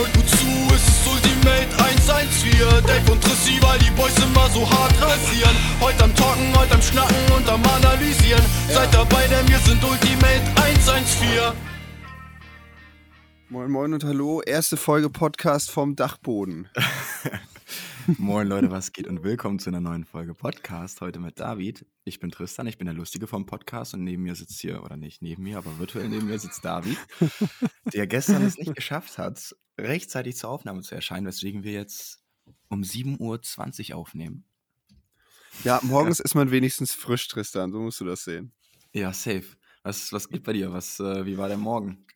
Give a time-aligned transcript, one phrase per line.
[0.00, 4.66] Hört gut zu, es ist Ultimate 114 Dave und Trissi, weil die Boys immer so
[4.66, 5.54] hart rasieren.
[5.78, 8.42] Heute am Talken, heute am Schnacken und am Analysieren.
[8.70, 11.52] Seid dabei, denn wir sind Ultimate 114
[13.50, 16.70] Moin Moin und Hallo, erste Folge Podcast vom Dachboden.
[18.18, 21.00] Moin Leute, was geht und willkommen zu einer neuen Folge Podcast.
[21.00, 21.86] Heute mit David.
[22.04, 24.96] Ich bin Tristan, ich bin der Lustige vom Podcast und neben mir sitzt hier, oder
[24.96, 26.96] nicht neben mir, aber virtuell neben mir sitzt David,
[27.92, 32.24] der gestern es nicht geschafft hat, rechtzeitig zur Aufnahme zu erscheinen, weswegen wir jetzt
[32.68, 34.44] um 7.20 Uhr aufnehmen.
[35.62, 38.52] Ja, morgens ist man wenigstens frisch, Tristan, so musst du das sehen.
[38.92, 39.44] Ja, safe.
[39.82, 40.72] Was, was geht bei dir?
[40.72, 42.06] Was, äh, wie war der Morgen?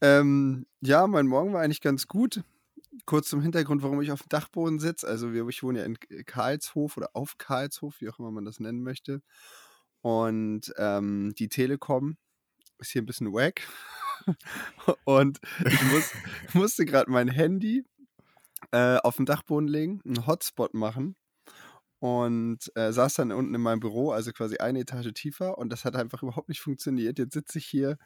[0.00, 2.42] Ähm, ja, mein Morgen war eigentlich ganz gut.
[3.06, 5.06] Kurz zum Hintergrund, warum ich auf dem Dachboden sitze.
[5.06, 8.58] Also wir, ich wohne ja in Karlshof oder auf Karlshof, wie auch immer man das
[8.58, 9.22] nennen möchte.
[10.02, 12.16] Und ähm, die Telekom
[12.78, 13.62] ist hier ein bisschen wack.
[15.04, 16.12] Und ich muss,
[16.54, 17.84] musste gerade mein Handy
[18.72, 21.16] äh, auf den Dachboden legen, einen Hotspot machen
[22.00, 25.84] und äh, saß dann unten in meinem Büro, also quasi eine Etage tiefer und das
[25.84, 27.18] hat einfach überhaupt nicht funktioniert.
[27.18, 27.98] Jetzt sitze ich hier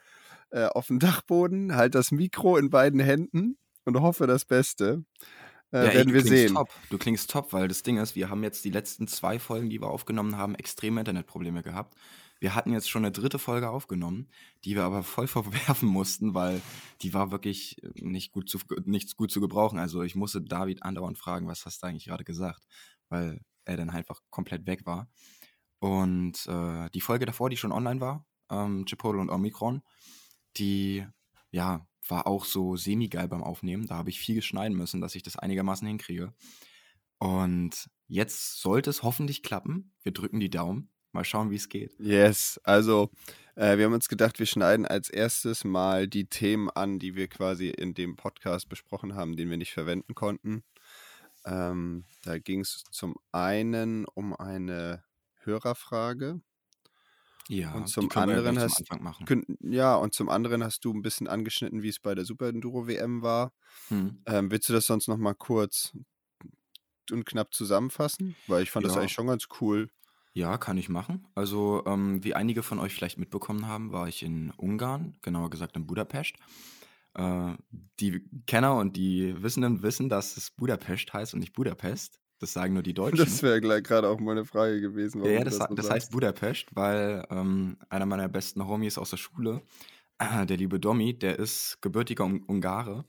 [0.51, 5.05] äh, auf dem Dachboden, halte das Mikro in beiden Händen und hoffe das Beste.
[5.71, 6.53] Äh, Ja, ey, werden du wir sehen.
[6.53, 6.69] top.
[6.89, 9.81] Du klingst top, weil das Ding ist, wir haben jetzt die letzten zwei Folgen, die
[9.81, 11.95] wir aufgenommen haben, extreme Internetprobleme gehabt.
[12.39, 14.29] Wir hatten jetzt schon eine dritte Folge aufgenommen,
[14.65, 16.61] die wir aber voll verwerfen mussten, weil
[17.01, 19.79] die war wirklich nicht gut zu, nicht gut zu gebrauchen.
[19.79, 22.63] Also ich musste David andauernd fragen, was hast du eigentlich gerade gesagt,
[23.09, 25.07] weil er dann einfach komplett weg war.
[25.79, 29.81] Und äh, die Folge davor, die schon online war, ähm, Chipotle und Omikron,
[30.57, 31.05] die
[31.51, 33.87] ja war auch so semi-geil beim Aufnehmen.
[33.87, 36.33] Da habe ich viel schneiden müssen, dass ich das einigermaßen hinkriege.
[37.17, 39.93] Und jetzt sollte es hoffentlich klappen.
[40.03, 40.91] Wir drücken die Daumen.
[41.11, 41.97] Mal schauen, wie es geht.
[41.97, 43.09] Yes, also
[43.55, 47.29] äh, wir haben uns gedacht, wir schneiden als erstes mal die Themen an, die wir
[47.29, 50.63] quasi in dem Podcast besprochen haben, den wir nicht verwenden konnten.
[51.45, 55.05] Ähm, da ging es zum einen um eine
[55.37, 56.41] Hörerfrage.
[57.47, 59.25] Ja, Und zum anderen hast- zum Anfang machen.
[59.27, 62.47] Kün- Ja, und zum anderen hast du ein bisschen angeschnitten, wie es bei der Super
[62.47, 63.53] Enduro WM war.
[63.89, 64.21] Hm.
[64.25, 65.95] Ähm, willst du das sonst noch mal kurz
[67.11, 68.35] und knapp zusammenfassen?
[68.47, 69.01] Weil ich fand das Ja.
[69.01, 69.89] eigentlich schon ganz cool.
[70.33, 71.27] Ja, kann ich machen.
[71.35, 75.77] Also, ähm, wie einige von euch vielleicht mitbekommen haben, war ich in Ungarn, genauer gesagt
[75.77, 76.33] in Budapest.
[77.13, 77.53] Äh,
[78.01, 82.19] die Kenner und die Wissenden wissen, dass es Budapest heißt und nicht Budapest.
[82.39, 83.17] Das sagen nur die Deutschen.
[83.17, 85.23] Das wäre gerade auch mal eine Frage gewesen.
[85.23, 85.89] Ja, das, das sagst.
[85.89, 89.61] heißt Budapest, weil ähm, einer meiner besten Homies aus der Schule,
[90.19, 93.05] äh, der liebe Domi, der ist gebürtiger Un Ungare.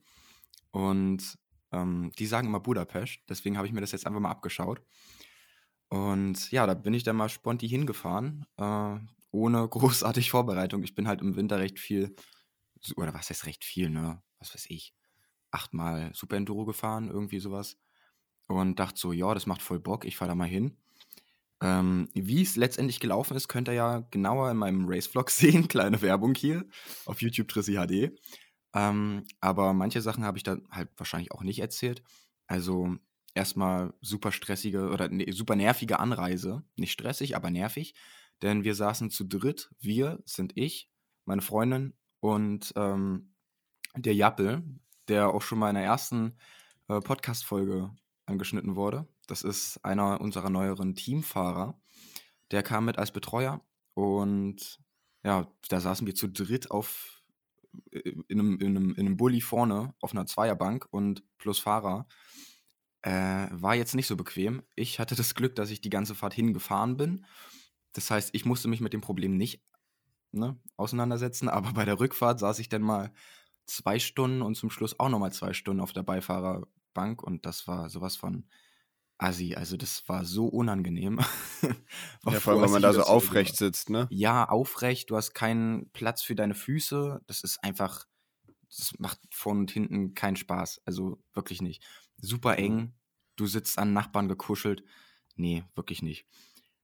[0.70, 1.38] Und
[1.72, 4.80] ähm, die sagen immer Budapest, deswegen habe ich mir das jetzt einfach mal abgeschaut.
[5.88, 8.96] Und ja, da bin ich dann mal sponti hingefahren, äh,
[9.30, 10.82] ohne großartig Vorbereitung.
[10.82, 12.14] Ich bin halt im Winter recht viel,
[12.96, 14.22] oder was heißt recht viel, ne?
[14.38, 14.94] Was weiß ich,
[15.50, 17.76] achtmal Super Enduro gefahren, irgendwie sowas.
[18.48, 20.76] Und dachte so, ja, das macht voll Bock, ich fahre da mal hin.
[21.62, 25.68] Ähm, wie es letztendlich gelaufen ist, könnt ihr ja genauer in meinem Race-Vlog sehen.
[25.68, 26.64] Kleine Werbung hier
[27.06, 28.18] auf YouTube Trissi HD.
[28.74, 32.02] Ähm, aber manche Sachen habe ich da halt wahrscheinlich auch nicht erzählt.
[32.46, 32.96] Also
[33.34, 36.62] erstmal super stressige oder ne, super nervige Anreise.
[36.76, 37.94] Nicht stressig, aber nervig.
[38.42, 39.70] Denn wir saßen zu dritt.
[39.80, 40.90] Wir sind ich,
[41.24, 43.32] meine Freundin und ähm,
[43.94, 44.62] der Jappel,
[45.08, 46.36] der auch schon mal in der ersten
[46.88, 47.90] äh, Podcast-Folge
[48.26, 49.08] angeschnitten wurde.
[49.26, 51.80] Das ist einer unserer neueren Teamfahrer.
[52.50, 53.64] Der kam mit als Betreuer
[53.94, 54.80] und
[55.24, 57.22] ja, da saßen wir zu dritt auf
[57.90, 62.06] äh, in einem, in einem, in einem Bulli vorne auf einer Zweierbank und plus Fahrer.
[63.02, 64.62] Äh, war jetzt nicht so bequem.
[64.74, 67.24] Ich hatte das Glück, dass ich die ganze Fahrt hingefahren bin.
[67.92, 69.62] Das heißt, ich musste mich mit dem Problem nicht
[70.32, 73.12] ne, auseinandersetzen, aber bei der Rückfahrt saß ich dann mal
[73.66, 76.02] zwei Stunden und zum Schluss auch nochmal zwei Stunden auf der
[76.96, 78.48] Beifahrerbank und das war sowas von
[79.18, 79.54] Assi.
[79.56, 81.20] Also das war so unangenehm.
[82.22, 83.06] War Ja, vor allem, wenn man da so Hause war.
[83.06, 84.10] aufrecht sitzt, ne?
[84.10, 87.22] Ja, aufrecht, du hast keinen Platz für deine Füße.
[87.26, 88.06] Das ist einfach,
[88.68, 90.82] das macht vorne und hinten keinen Spaß.
[90.86, 91.84] Also wirklich nicht.
[92.18, 92.94] Super eng.
[93.36, 94.84] Du sitzt an Nachbarn gekuschelt.
[95.36, 96.26] Nee, wirklich nicht.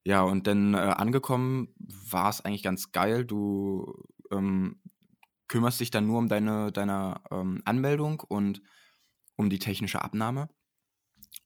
[0.05, 3.25] Ja, und dann äh, angekommen war es eigentlich ganz geil.
[3.25, 4.81] Du ähm,
[5.49, 8.63] kümmerst dich dann nur um deine, deine ähm, Anmeldung und
[9.43, 10.49] um die technische Abnahme.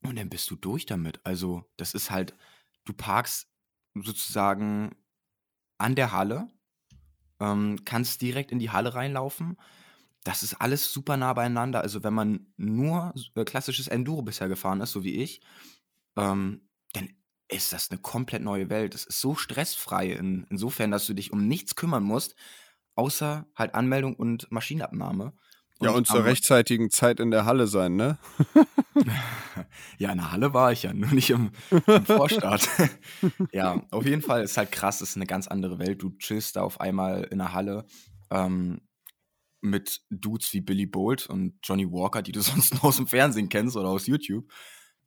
[0.02, 1.20] Und dann bist du durch damit.
[1.24, 2.34] Also, das ist halt,
[2.84, 3.48] du parkst
[3.94, 4.94] sozusagen
[5.78, 6.48] an der Halle,
[7.40, 9.56] ähm, kannst direkt in die Halle reinlaufen.
[10.24, 11.80] Das ist alles super nah beieinander.
[11.80, 15.40] Also, wenn man nur äh, klassisches Enduro bisher gefahren ist, so wie ich,
[16.16, 17.10] ähm, dann
[17.48, 18.94] ist das eine komplett neue Welt.
[18.94, 22.34] Es ist so stressfrei in, insofern, dass du dich um nichts kümmern musst,
[22.96, 25.32] außer halt Anmeldung und Maschinenabnahme.
[25.80, 28.18] Ja, und zur rechtzeitigen Zeit in der Halle sein, ne?
[29.98, 32.68] Ja, in der Halle war ich ja, nur nicht im, im Vorstart.
[33.52, 36.02] ja, auf jeden Fall ist halt krass, ist eine ganz andere Welt.
[36.02, 37.86] Du chillst da auf einmal in der Halle
[38.30, 38.80] ähm,
[39.62, 43.48] mit Dudes wie Billy Bolt und Johnny Walker, die du sonst nur aus dem Fernsehen
[43.48, 44.50] kennst oder aus YouTube.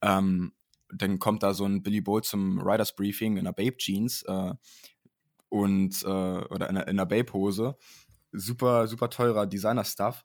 [0.01, 0.54] Ähm,
[0.92, 4.54] dann kommt da so ein Billy Bolt zum Riders Briefing in einer Babe Jeans äh,
[5.50, 7.77] und äh, oder in einer, in einer Babe Hose.
[8.31, 10.24] Super, super teurer Designer-Stuff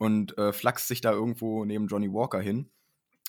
[0.00, 2.70] und äh, flaxt sich da irgendwo neben Johnny Walker hin.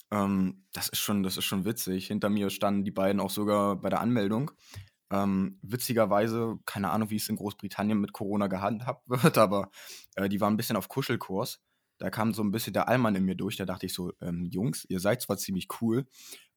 [0.10, 2.08] Ähm, das ist schon, das ist schon witzig.
[2.08, 4.52] Hinter mir standen die beiden auch sogar bei der Anmeldung.
[5.10, 9.70] Ähm, witzigerweise, keine Ahnung, wie es in Großbritannien mit Corona gehandhabt wird, aber
[10.16, 11.60] äh, die waren ein bisschen auf Kuschelkurs.
[11.98, 13.58] Da kam so ein bisschen der Allmann in mir durch.
[13.58, 16.06] Da dachte ich so, ähm, Jungs, ihr seid zwar ziemlich cool,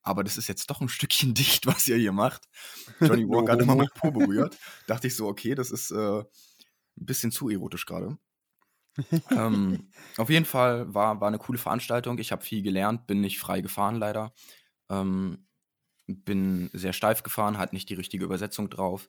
[0.00, 2.48] aber das ist jetzt doch ein Stückchen dicht, was ihr hier macht.
[3.00, 4.56] Johnny Walker hat immer mit Po berührt.
[4.86, 6.24] Dachte ich so, okay, das ist äh, ein
[6.94, 8.16] bisschen zu erotisch gerade.
[9.34, 12.18] Ähm, auf jeden Fall war, war eine coole Veranstaltung.
[12.18, 14.32] Ich habe viel gelernt, bin nicht frei gefahren leider.
[14.90, 15.48] Ähm,
[16.06, 19.08] bin sehr steif gefahren, hat nicht die richtige Übersetzung drauf.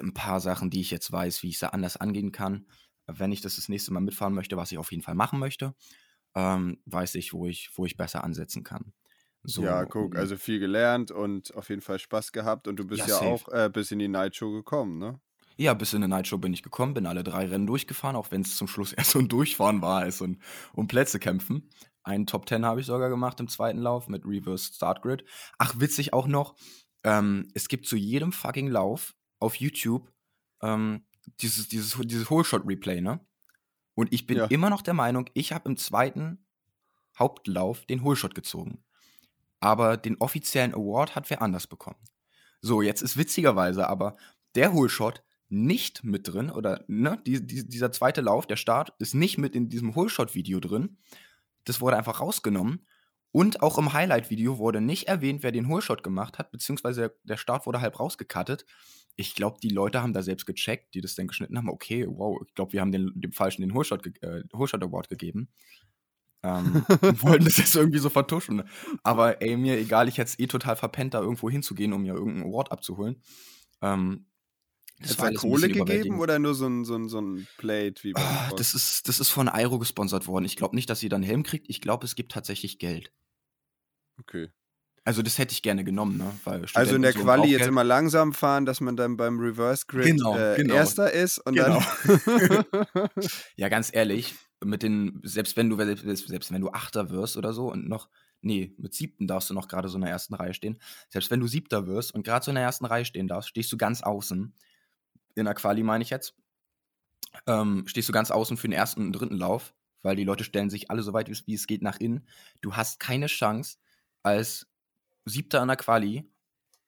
[0.00, 2.68] Ein paar Sachen, die ich jetzt weiß, wie ich sie anders angehen kann.
[3.06, 5.74] Wenn ich das das nächste Mal mitfahren möchte, was ich auf jeden Fall machen möchte,
[6.36, 8.94] ähm, weiß ich, wo ich, wo ich besser ansetzen kann.
[9.44, 12.86] So, ja, guck, und- also viel gelernt und auf jeden Fall Spaß gehabt und du
[12.86, 15.20] bist Ja, ja, auch äh, bis in die Nightshow gekommen, ne?
[15.56, 18.42] Ja, bis in eine Nightshow bin ich gekommen, bin alle drei Rennen durchgefahren, auch wenn
[18.42, 20.40] es zum Schluss erst so ein Durchfahren war, als so ein
[20.72, 21.68] um Plätze kämpfen.
[22.04, 25.24] Einen Top 10 habe ich sogar gemacht im zweiten Lauf mit Reverse Start Grid.
[25.58, 26.56] Ach, witzig auch noch,
[27.04, 30.10] ähm, es gibt zu jedem fucking Lauf auf YouTube
[30.62, 31.04] ähm,
[31.40, 33.20] dieses, dieses, dieses Whole-Shot-Replay, ne?
[33.94, 34.46] Und ich bin Ja.
[34.46, 36.44] immer noch der Meinung, ich habe im zweiten
[37.18, 38.84] Hauptlauf den Whole-Shot gezogen.
[39.60, 41.98] Aber den offiziellen Award hat wer anders bekommen.
[42.60, 44.16] So, jetzt ist witzigerweise aber
[44.54, 45.22] der Whole-Shot
[45.52, 49.54] nicht mit drin oder ne, die, die, dieser zweite Lauf, der Start, ist nicht mit
[49.54, 50.96] in diesem Whole-Shot-Video drin.
[51.64, 52.86] Das wurde einfach rausgenommen.
[53.32, 57.36] Und auch im Highlight-Video wurde nicht erwähnt, wer den Whole-Shot gemacht hat, beziehungsweise der, der
[57.36, 58.66] Start wurde halb rausgecuttet.
[59.16, 61.68] Ich glaube, die Leute haben da selbst gecheckt, die das dann geschnitten haben.
[61.68, 65.08] Okay, wow, ich glaube, wir haben den, dem Falschen den Whole-Shot ge äh, Whole-Shot Award
[65.08, 65.48] gegeben.
[66.42, 66.84] Ähm,
[67.22, 68.62] wollten das jetzt irgendwie so vertuschen.
[69.02, 72.14] Aber ey, mir egal, ich hätte es eh total verpennt, da irgendwo hinzugehen, um mir
[72.14, 73.22] irgendeinen Award abzuholen.
[73.80, 74.26] Ähm,
[75.02, 78.14] Hat es war Kohle gegeben oder nur so ein, so ein, so ein Plate wie
[78.16, 80.44] Ah, das, ist, das ist von Airo gesponsert worden.
[80.44, 81.66] Ich glaube nicht, dass ihr dann einen Helm kriegt.
[81.68, 83.12] Ich glaube, es gibt tatsächlich Geld.
[84.18, 84.50] Okay.
[85.04, 86.32] Also das hätte ich gerne genommen, ne?
[86.44, 89.40] Weil Also in der so Quali jetzt Geld- immer langsam fahren, dass man dann beim
[89.40, 90.74] Reverse Grid Genau, äh, genau.
[90.74, 91.82] Erster ist und Genau.
[92.04, 93.08] dann.
[93.56, 94.34] Ja, ganz ehrlich,
[94.64, 98.08] mit den, selbst wenn du, selbst, selbst wenn du Achter wirst oder so und noch,
[98.42, 100.80] nee, mit Siebten darfst du noch gerade so in der ersten Reihe stehen.
[101.08, 103.72] Selbst wenn du Siebter wirst und gerade so in der ersten Reihe stehen darfst, stehst
[103.72, 104.54] du ganz außen.
[105.34, 106.34] In der Quali meine ich jetzt.
[107.46, 110.68] Ähm, stehst du ganz außen für den ersten und dritten Lauf, weil die Leute stellen
[110.70, 112.26] sich alle so weit wie es- geht nach innen.
[112.60, 113.78] Du hast keine Chance,
[114.22, 114.66] als
[115.24, 116.30] Siebter in der Quali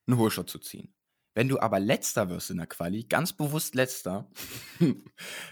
[0.06, 0.92] einen Hohlshot zu ziehen.
[1.34, 4.30] Wenn du aber Letzter wirst in der Quali, ganz bewusst Letzter,
[4.80, 5.02] dann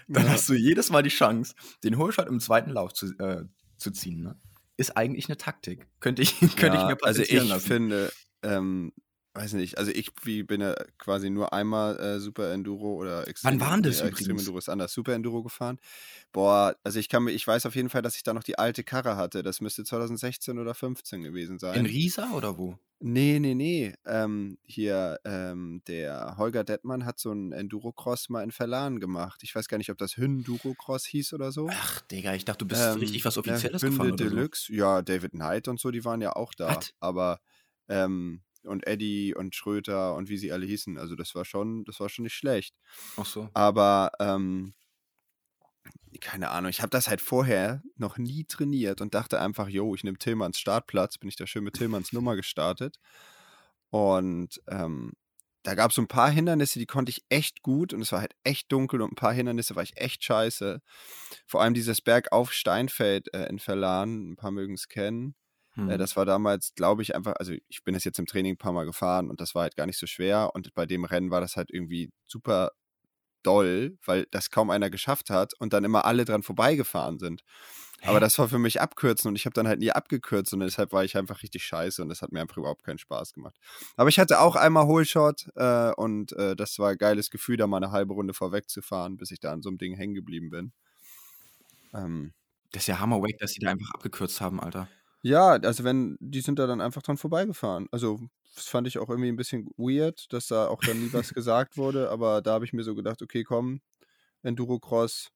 [0.07, 0.29] Ja.
[0.29, 3.45] hast du jedes Mal die Chance, den Hohlshot im zweiten Lauf zu, äh,
[3.77, 4.21] zu ziehen.
[4.21, 4.39] Ne?
[4.77, 5.87] Ist eigentlich eine Taktik.
[5.99, 7.59] Könnte ich, könnte ich Ja, mir also ich lassen.
[7.67, 8.13] finde,
[8.43, 8.93] ähm,
[9.33, 13.59] weiß nicht, also ich wie, bin ja quasi nur einmal äh, Super Enduro oder Extreme,
[13.59, 14.41] Wann waren das nee, Extreme übrigens?
[14.43, 15.79] Enduro ist anders, Super Enduro gefahren.
[16.31, 18.59] Boah, also ich kann mir, ich weiß auf jeden Fall, dass ich da noch die
[18.59, 19.43] alte Karre hatte.
[19.43, 21.79] Das müsste 2016 oder 15 gewesen sein.
[21.79, 22.77] In Riesa oder wo?
[23.05, 23.93] Nee, nee, nee.
[24.05, 29.41] Ähm, hier, ähm, der Holger Dettmann hat so einen Enduro-Cross mal in Verlan gemacht.
[29.43, 31.67] Ich weiß gar nicht, ob das Hünduro-Cross hieß oder so.
[31.69, 34.29] Ach, Digga, ich dachte, du bist Ähm, richtig was ja, Offizielles Hünde gefahren oder so.
[34.29, 36.77] Deluxe, ja, David Knight und so, die waren ja auch da.
[36.77, 36.93] Was?
[37.01, 37.41] Aber,
[37.89, 41.99] ähm, und Eddie und Schröter und wie sie alle hießen, also das war schon, das
[41.99, 42.75] war schon nicht schlecht.
[43.17, 43.49] Ach so.
[43.53, 44.73] Aber, ähm,
[46.21, 50.03] keine Ahnung, ich habe das halt vorher noch nie trainiert und dachte einfach, jo, ich
[50.03, 52.97] nehme Tillmanns Startplatz, bin ich da schön mit Tillmanns Nummer gestartet.
[53.89, 55.13] Und ähm,
[55.63, 58.19] da gab es so ein paar Hindernisse, die konnte ich echt gut und es war
[58.19, 60.81] halt echt dunkel und ein paar Hindernisse war ich echt scheiße.
[61.47, 65.35] Vor allem dieses Bergauf Steinfeld äh, in Verlan, ein paar mögen es kennen.
[65.75, 65.89] Hm.
[65.89, 68.57] Äh, das war damals, glaube ich, einfach, also ich bin das jetzt im Training ein
[68.57, 70.51] paar Mal gefahren und das war halt gar nicht so schwer.
[70.53, 72.71] Und bei dem Rennen war das halt irgendwie super
[73.43, 77.43] doll, weil das kaum einer geschafft hat und dann immer alle dran vorbeigefahren sind.
[78.05, 80.91] Aber das war für mich abkürzen und ich habe dann halt nie abgekürzt und deshalb
[80.91, 83.55] war ich einfach richtig scheiße und das hat mir einfach überhaupt keinen Spaß gemacht.
[83.95, 87.67] Aber ich hatte auch einmal Holshot äh, und äh, das war ein geiles Gefühl, da
[87.67, 90.15] mal eine halbe Runde vorweg zu fahren, bis ich da an so einem Ding hängen
[90.15, 90.73] geblieben bin.
[91.93, 92.33] Ähm,
[92.71, 94.89] Das ist ja Hammerwake, dass sie da einfach abgekürzt haben, Alter.
[95.25, 97.87] Ja, also wenn, die sind da dann einfach dran vorbeigefahren.
[97.91, 98.19] Also
[98.55, 101.77] das fand ich auch irgendwie ein bisschen weird, dass da auch dann nie was gesagt
[101.77, 103.81] wurde, aber da habe ich mir so gedacht, okay, komm,
[104.43, 105.29] Endurocross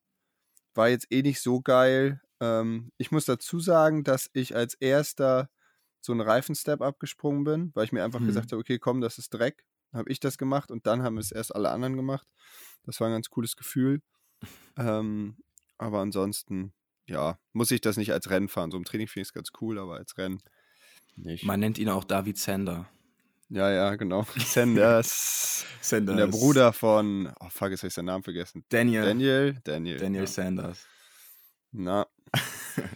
[0.75, 5.49] war jetzt eh nicht so geil, Ähm, ich muss dazu sagen, dass ich als erster
[6.01, 8.25] so einen Reifenstep abgesprungen bin, weil ich mir einfach Mhm.
[8.25, 9.65] gesagt habe, okay, komm, das ist Dreck.
[9.93, 12.27] Habe ich das gemacht und dann haben es erst alle anderen gemacht.
[12.83, 14.01] Das war ein ganz cooles Gefühl.
[14.77, 15.37] Ähm,
[15.77, 16.73] aber ansonsten,
[17.07, 18.71] ja, muss ich das nicht als Rennen fahren.
[18.71, 20.39] So im Training finde ich es ganz cool, aber als Rennen
[21.15, 21.43] nicht.
[21.43, 22.87] Man nennt ihn auch David Sander.
[23.49, 24.25] ja, ja, genau.
[24.37, 25.65] Sanders.
[25.81, 26.15] Sander.
[26.15, 28.63] der Bruder von, oh fuck, jetzt habe ich seinen Namen vergessen.
[28.69, 29.03] Daniel.
[29.05, 29.97] Daniel, Daniel.
[29.97, 30.21] Daniel.
[30.21, 30.27] ja.
[30.27, 30.85] Sanders.
[31.71, 32.07] Na,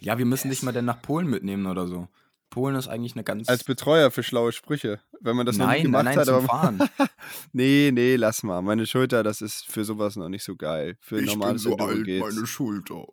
[0.00, 2.08] Ja, wir müssen dich mal denn nach Polen mitnehmen oder so.
[2.54, 3.48] Polen ist eigentlich eine ganz.
[3.48, 5.00] als Betreuer für schlaue Sprüche.
[5.20, 6.78] Wenn man das noch nie nein, gemacht nein, nein, hat, zum aber Fahren.
[7.52, 8.62] Nee, nee, lass mal.
[8.62, 10.96] Meine Schulter, das ist für sowas noch nicht so geil.
[11.00, 12.48] Für normales Enduro geht's.
[12.48, 13.06] Schulter.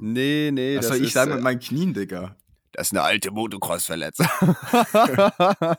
[0.00, 2.36] Nee, nee, Was das soll ich ist, sagen äh, mit meinen Knien, Digga?
[2.72, 4.26] Das ist eine alte Motocross-Verletzung.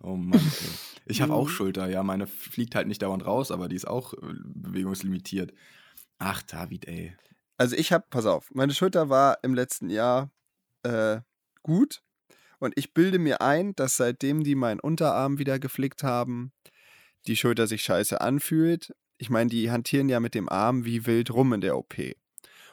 [0.00, 0.38] Oh Mann.
[0.40, 0.70] Ey.
[1.06, 1.52] Ich habe auch Mhm.
[1.52, 2.02] Schulter, ja.
[2.02, 5.52] Meine fliegt halt nicht dauernd raus, aber die ist auch äh, bewegungslimitiert.
[6.18, 7.16] Ach, David, ey.
[7.56, 10.30] also ich habe, pass auf, meine Schulter war im letzten Jahr
[10.82, 11.20] äh,
[11.62, 12.02] gut
[12.58, 16.52] und ich bilde mir ein, dass seitdem die meinen Unterarm wieder geflickt haben,
[17.26, 18.94] die Schulter sich scheiße anfühlt.
[19.18, 21.96] Ich meine, die hantieren ja mit dem Arm wie wild rum in der OP.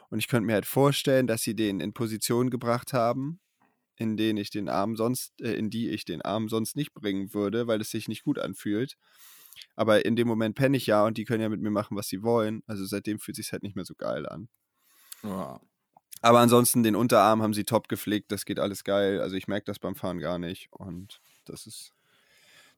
[0.09, 3.39] Und ich könnte mir halt vorstellen, dass sie den in Position gebracht haben,
[3.97, 7.33] in denen ich den Arm sonst, äh, in die ich den Arm sonst nicht bringen
[7.33, 8.97] würde, weil es sich nicht gut anfühlt.
[9.75, 12.07] Aber in dem Moment penne ich ja und die können ja mit mir machen, was
[12.07, 12.61] sie wollen.
[12.67, 14.49] Also seitdem fühlt sich halt nicht mehr so geil an.
[15.23, 15.61] Ja.
[16.21, 19.21] Aber ansonsten den Unterarm haben sie top gepflegt, das geht alles geil.
[19.21, 21.93] Also ich merke das beim Fahren gar nicht und das ist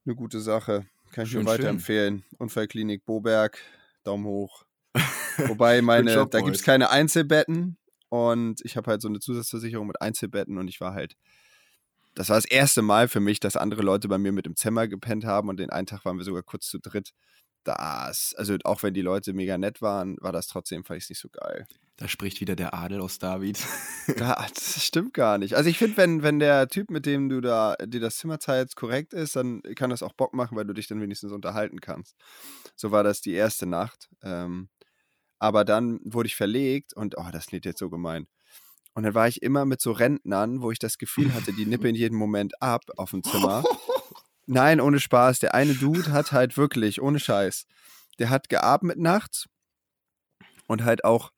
[0.05, 0.85] eine gute Sache.
[1.11, 1.59] Kann ich Schön, nur schön.
[1.59, 2.25] weiterempfehlen.
[2.37, 3.59] Unfallklinik Boberg,
[4.03, 4.65] Daumen hoch.
[5.37, 7.77] Wobei meine, Job, da gibt es keine Einzelbetten
[8.09, 11.15] und ich habe halt so eine Zusatzversicherung mit Einzelbetten und ich war halt,
[12.15, 14.87] das war das erste Mal für mich, dass andere Leute bei mir mit im Zimmer
[14.87, 17.13] gepennt haben und den einen Tag waren wir sogar kurz zu dritt.
[17.63, 21.09] Das, also auch wenn die Leute mega nett waren, war das trotzdem, fand ich es
[21.09, 21.67] nicht so geil.
[21.97, 23.59] Da spricht wieder der Adel aus David.
[24.17, 25.55] Ja, das stimmt gar nicht.
[25.55, 28.77] Also ich finde, wenn, wenn der Typ, mit dem du da dir das Zimmer teilst,
[28.77, 32.15] korrekt ist, dann kann das auch Bock machen, weil du dich dann wenigstens unterhalten kannst.
[32.77, 34.07] So war das die erste Nacht.
[34.23, 34.69] Ähm,
[35.39, 38.27] aber dann wurde ich verlegt und, oh, das klingt jetzt so gemein.
[38.93, 41.95] Und dann war ich immer mit so Rentnern, wo ich das Gefühl hatte, die nippeln
[42.03, 43.63] jeden Moment ab auf dem Zimmer.
[44.45, 45.39] Nein, ohne Spaß.
[45.39, 47.65] Der eine Dude hat halt wirklich, ohne Scheiß,
[48.19, 49.47] der hat geatmet nachts
[50.67, 51.31] und halt auch,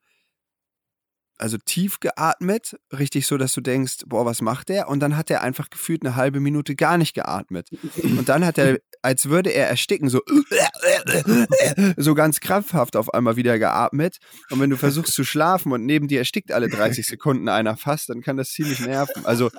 [1.40, 4.90] also tief geatmet, richtig so, dass du denkst, boah, was macht der?
[4.90, 7.70] Und dann hat er einfach gefühlt eine halbe Minute gar nicht geatmet.
[8.04, 10.22] Und dann hat er, als würde er ersticken, so,
[11.98, 14.18] so ganz krampfhaft auf einmal wieder geatmet.
[14.52, 18.10] Und wenn du versuchst zu schlafen und neben dir erstickt alle 30 Sekunden einer fast,
[18.10, 19.26] dann kann das ziemlich nerven.
[19.26, 19.50] Also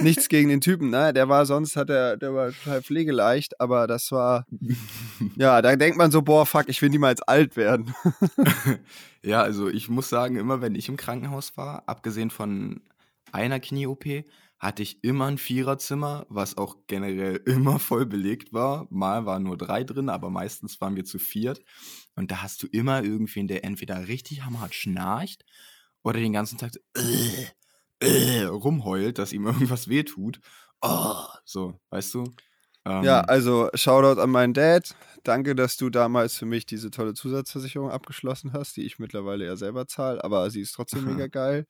[0.00, 1.12] nichts gegen den Typen, ne?
[1.12, 4.46] Der war sonst, hat er, der war total pflegeleicht, aber das war,
[5.36, 7.94] ja, da denkt man so, boah, fuck, ich will niemals alt werden.
[9.22, 12.80] Ja, also ich muss sagen, immer wenn ich im Krankenhaus war, abgesehen von
[13.32, 14.24] einer Knie-OP,
[14.58, 18.86] hatte ich immer ein Viererzimmer, was auch generell immer voll belegt war.
[18.90, 21.60] Mal waren nur drei drin, aber meistens waren wir zu viert.
[22.16, 25.44] Und da hast du immer irgendwen, der entweder richtig hammerhart schnarcht
[26.02, 26.80] oder den ganzen Tag so,
[28.00, 30.40] äh, rumheult, dass ihm irgendwas wehtut.
[30.80, 32.24] Oh, so, weißt du?
[32.84, 34.94] Ähm, Ja, also Shoutout an meinen Dad.
[35.24, 39.56] Danke, dass du damals für mich diese tolle Zusatzversicherung abgeschlossen hast, die ich mittlerweile ja
[39.56, 41.66] selber zahle, aber sie ist trotzdem mega geil.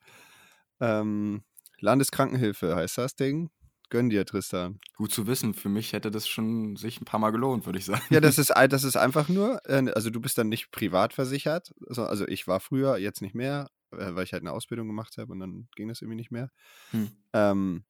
[0.81, 1.43] Ähm,
[1.81, 3.51] Landeskrankenhilfe heißt das Ding.
[3.91, 4.81] Gönn dir, Tristan.
[4.97, 5.55] gut zu wissen.
[5.55, 8.03] Für mich hätte das schon sich ein paar Mal gelohnt, würde ich sagen.
[8.11, 11.73] Ja, das ist, das ist einfach nur, äh, also du bist dann nicht privat versichert.
[11.89, 15.33] Also ich war früher, jetzt nicht mehr, äh, weil ich halt eine Ausbildung gemacht habe
[15.33, 16.51] und dann ging das irgendwie nicht mehr.
[16.93, 17.07] Hm.
[17.35, 17.85] Ähm,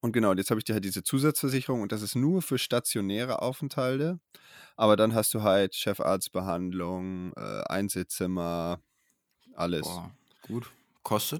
[0.00, 3.40] und genau, jetzt habe ich dir halt diese Zusatzversicherung und das ist nur für stationäre
[3.40, 4.20] Aufenthalte.
[4.76, 8.82] Aber dann hast du halt Chefarztbehandlung, äh, Einzelzimmer,
[9.54, 10.02] alles.
[10.02, 10.72] Boah, gut.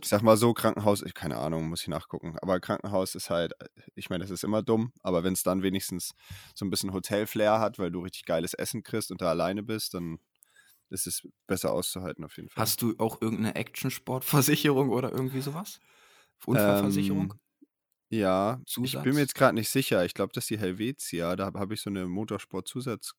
[0.03, 0.11] Ich Kostet?
[0.11, 2.37] sag mal so, Krankenhaus, ich- keine Ahnung, muss ich nachgucken.
[2.43, 3.55] Aber Krankenhaus ist halt,
[3.95, 6.13] ich meine, das ist immer dumm, aber wenn es dann wenigstens
[6.55, 9.95] so ein bisschen Hotel-Flair hat, weil du richtig geiles Essen kriegst und da alleine bist,
[9.95, 10.19] dann
[10.91, 12.63] ist es besser auszuhalten auf jeden Fall.
[12.63, 15.81] Hast du auch irgendeine Action-Sport-Versicherung oder irgendwie sowas?
[16.47, 17.33] Unfallversicherung?
[17.33, 17.41] Ähm,
[18.11, 19.05] Ja, ich bin Zusatz?
[19.07, 20.05] mir jetzt gerade nicht sicher.
[20.05, 21.37] Ich glaube, das ist die Helvetia.
[21.37, 23.15] Da habe hab ich so eine Motorsport-Zusatz.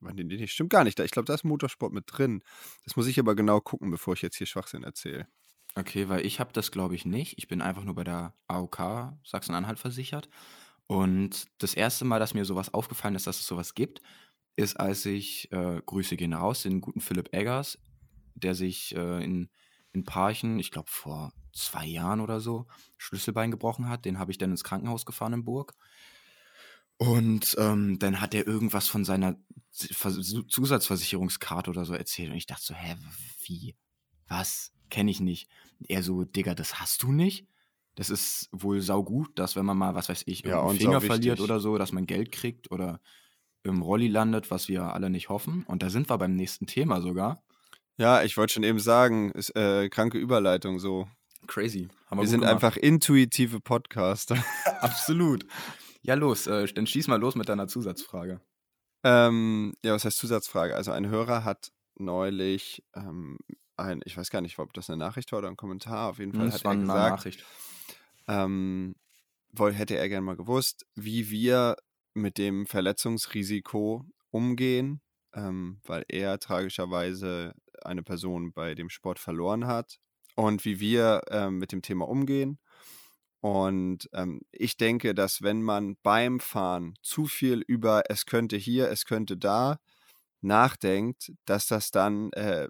[0.00, 0.98] Wann die- die- Stimmt gar nicht.
[0.98, 2.42] da- Ich glaube, da ist Motorsport mit drin.
[2.84, 5.28] Das muss ich aber genau gucken, bevor ich jetzt hier Schwachsinn erzähle.
[5.76, 7.38] Okay, weil ich habe das glaube ich nicht.
[7.38, 10.28] Ich bin einfach nur bei der AOK Sachsen-Anhalt versichert.
[10.86, 14.02] Und das erste Mal, dass mir sowas aufgefallen ist, dass es sowas gibt,
[14.56, 17.78] ist, als ich, äh, Grüße gehen raus, den guten Philipp Eggers,
[18.34, 19.48] der sich äh, in,
[19.92, 24.04] in Parchen, ich glaube vor zwei Jahren oder so, Schlüsselbein gebrochen hat.
[24.04, 25.74] Den habe ich dann ins Krankenhaus gefahren in Burg.
[26.96, 29.36] Und ähm, dann hat er irgendwas von seiner
[29.72, 32.30] Zusatzversicherungskarte oder so erzählt.
[32.30, 32.96] Und ich dachte so, hä,
[33.44, 33.74] wie?
[34.28, 34.74] Was?
[34.90, 35.48] kenne ich nicht.
[35.88, 37.48] Er so, Digga, das hast du nicht?
[37.96, 41.40] Das ist wohl saugut, dass wenn man mal, was weiß ich, Ja, einen Finger verliert
[41.40, 43.00] oder so, dass man Geld kriegt oder
[43.64, 45.64] im Rolli landet, was wir alle nicht hoffen.
[45.66, 47.42] Und da sind wir beim nächsten Thema sogar.
[47.96, 51.08] Ja, ich wollte schon eben sagen, ist, äh, kranke Überleitung so.
[51.46, 51.88] Crazy.
[52.10, 52.54] Wir gut sind gemacht.
[52.54, 54.36] einfach intuitive Podcaster.
[54.80, 55.46] Absolut.
[56.02, 58.40] Ja, los, äh, dann schieß mal los mit deiner Zusatzfrage.
[59.04, 60.74] ähm, ja, was heißt Zusatzfrage?
[60.74, 63.38] Also ein Hörer hat neulich ähm,
[63.76, 66.32] ein, ich weiß gar nicht, ob das eine Nachricht war oder ein Kommentar, auf jeden
[66.32, 67.44] Fall Hm, hat Das war er eine gesagt, Nachricht.
[68.28, 68.94] ähm,
[69.56, 71.76] hätte er gerne mal gewusst, wie wir
[72.14, 75.00] mit dem Verletzungsrisiko umgehen,
[75.34, 79.98] ähm, weil er tragischerweise eine Person bei dem Sport verloren hat
[80.36, 82.58] und wie wir ähm, mit dem Thema umgehen.
[83.40, 88.88] Und ähm, ich denke, dass wenn man beim Fahren zu viel über es könnte hier,
[88.90, 89.80] es könnte da
[90.40, 92.68] nachdenkt, dass das dann äh,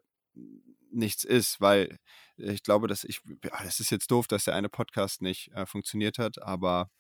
[0.90, 1.98] nichts ist, weil
[2.36, 5.66] ich glaube, dass ich, ja, das ist jetzt doof, dass der eine Podcast nicht äh,
[5.66, 6.90] funktioniert hat, aber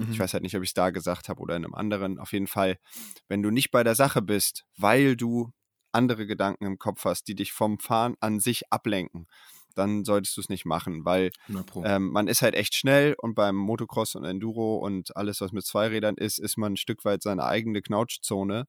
[0.00, 0.12] Mhm.
[0.12, 2.18] ich weiß halt nicht, ob ich es da gesagt habe oder in einem anderen.
[2.18, 2.78] Auf jeden Fall,
[3.28, 5.52] wenn du nicht bei der Sache bist, weil du
[5.92, 9.26] andere Gedanken im Kopf hast, die dich vom Fahren an sich ablenken,
[9.74, 11.84] dann solltest du es nicht machen, weil 100 Pro.
[11.84, 15.64] ähm, man ist halt echt schnell und beim Motocross und Enduro und alles, was mit
[15.64, 18.66] Zweirädern ist, ist man ein Stück weit seine eigene Knautschzone.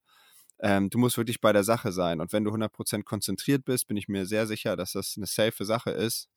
[0.60, 2.20] Ähm, du musst wirklich bei der Sache sein.
[2.20, 5.64] Und wenn du 100% konzentriert bist, bin ich mir sehr sicher, dass das eine safe
[5.64, 6.28] Sache ist.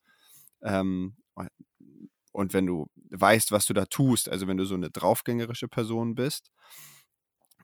[0.62, 1.16] Ähm,
[2.36, 6.14] und wenn du weißt, was du da tust, also wenn du so eine draufgängerische Person
[6.14, 6.50] bist,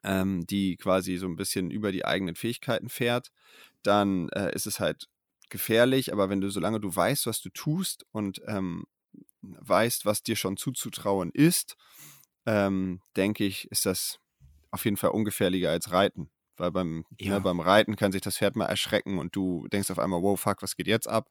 [0.02, 3.30] ähm, die quasi so ein bisschen über die eigenen Fähigkeiten fährt,
[3.82, 5.08] dann äh, ist es halt
[5.50, 6.12] gefährlich.
[6.12, 8.84] Aber wenn du, solange du weißt, was du tust und ähm,
[9.42, 11.76] weißt, was dir schon zuzutrauen ist,
[12.46, 14.18] ähm, denke ich, ist das
[14.70, 16.30] auf jeden Fall ungefährlicher als Reiten.
[16.56, 17.34] Weil beim, Ja.
[17.34, 20.40] ne, beim Reiten kann sich das Pferd mal erschrecken und du denkst auf einmal, wow,
[20.40, 21.28] fuck, was geht jetzt ab?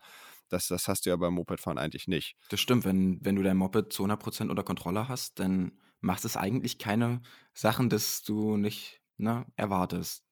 [0.51, 2.36] Das, das hast du ja beim Mopedfahren eigentlich nicht.
[2.50, 6.36] Das stimmt, wenn, wenn du dein Moped zu 100% unter Kontrolle hast, dann macht es
[6.36, 7.22] eigentlich keine
[7.53, 10.24] Sachen, dass du nicht ne, erwartest.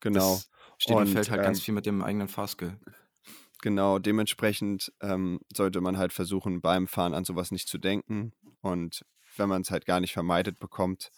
[0.00, 0.34] Genau.
[0.34, 2.78] Das steht und Und, fällt halt ganz ähm, viel mit dem eigenen Fahrskill.
[3.62, 8.32] Genau, dementsprechend ähm, sollte man halt versuchen, beim Fahren an sowas nicht zu denken.
[8.60, 9.04] Und
[9.36, 11.10] wenn man es halt gar nicht vermeidet bekommt,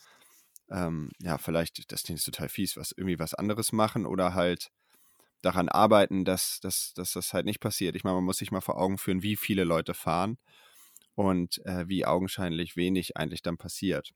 [0.70, 4.70] ähm, ja, vielleicht, das klingt total fies, was irgendwie was anderes machen oder halt
[5.44, 7.96] daran arbeiten, dass, dass, dass das halt nicht passiert.
[7.96, 10.38] Ich meine, man muss sich mal vor Augen führen, wie viele Leute fahren
[11.14, 14.10] und äh, wie augenscheinlich wenig eigentlich dann passiert.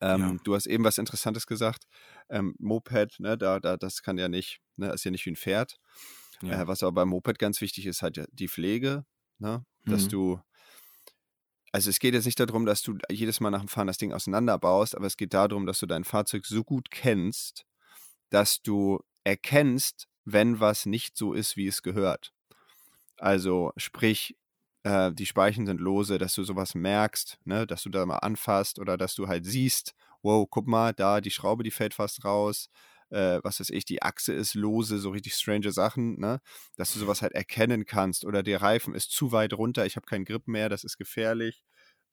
[0.00, 0.36] Ähm, Ja.
[0.44, 1.84] Du hast eben was Interessantes gesagt.
[2.28, 5.36] Ähm, Moped, ne, da, da, das kann ja nicht, ne, ist ja nicht wie ein
[5.36, 5.78] Pferd.
[6.42, 6.62] Ja.
[6.62, 9.06] Äh, was aber beim Moped ganz wichtig ist, halt ja die Pflege,
[9.38, 9.64] ne?
[9.86, 10.08] dass Mhm.
[10.10, 10.40] du,
[11.72, 14.12] also es geht jetzt nicht darum, dass du jedes Mal nach dem Fahren das Ding
[14.12, 17.64] auseinanderbaust, aber es geht darum, dass du dein Fahrzeug so gut kennst,
[18.30, 22.32] dass du erkennst, wenn was nicht so ist, wie es gehört.
[23.18, 24.36] Also sprich,
[24.82, 27.66] äh, die Speichen sind lose, dass du sowas merkst, ne?
[27.66, 31.30] dass du da mal anfasst oder dass du halt siehst, wow, guck mal, da die
[31.30, 32.68] Schraube, die fällt fast raus,
[33.10, 36.40] äh, was weiß ich, die Achse ist lose, so richtig strange Sachen, ne?
[36.76, 40.06] Dass du sowas halt erkennen kannst oder der Reifen ist zu weit runter, ich habe
[40.06, 41.62] keinen Grip mehr, das ist gefährlich.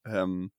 [0.06, 0.52] Ähm,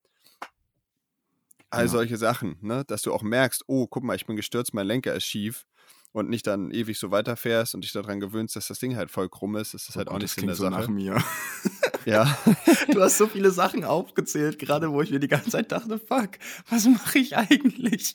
[1.70, 1.88] all Ja.
[1.88, 2.84] solche Sachen, ne?
[2.84, 5.66] Dass du auch merkst, oh, guck mal, ich bin gestürzt, mein Lenker ist schief
[6.12, 9.28] und nicht dann ewig so weiterfährst und dich daran gewöhnst, dass das Ding halt voll
[9.28, 10.80] krumm ist, das ist halt Oh auch Gott, nicht das Sinn der so Sache.
[10.80, 11.22] nach mir.
[12.04, 12.36] Ja,
[12.92, 16.30] Du hast so viele Sachen aufgezählt, gerade wo ich mir die ganze Zeit dachte, fuck,
[16.68, 18.14] was mache ich eigentlich?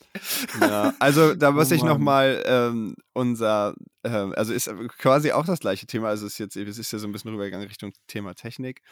[0.60, 0.92] ja.
[0.98, 5.86] Also da muss Oh ich nochmal ähm, unser, ähm, also ist quasi auch das gleiche
[5.86, 8.82] Thema, also es ist jetzt, es ist ja so ein bisschen rübergegangen Richtung Thema Technik.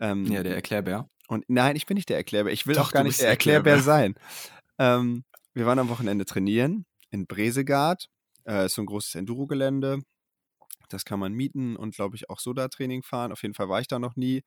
[0.00, 1.10] Ähm, Ja, der Erklärbär.
[1.28, 2.50] Und nein, ich bin nicht der Erklärbär.
[2.52, 3.82] Ich will Doch, auch gar nicht der Erklärbär Erklärbär.
[3.82, 4.14] sein.
[4.78, 8.08] Ähm, wir waren am Wochenende trainieren in Bresegard.
[8.46, 10.00] Äh, ist so ein großes Enduro-Gelände.
[10.88, 13.32] Das kann man mieten und, glaube ich, auch Soda-Training fahren.
[13.32, 14.42] Auf jeden Fall war ich da noch nie.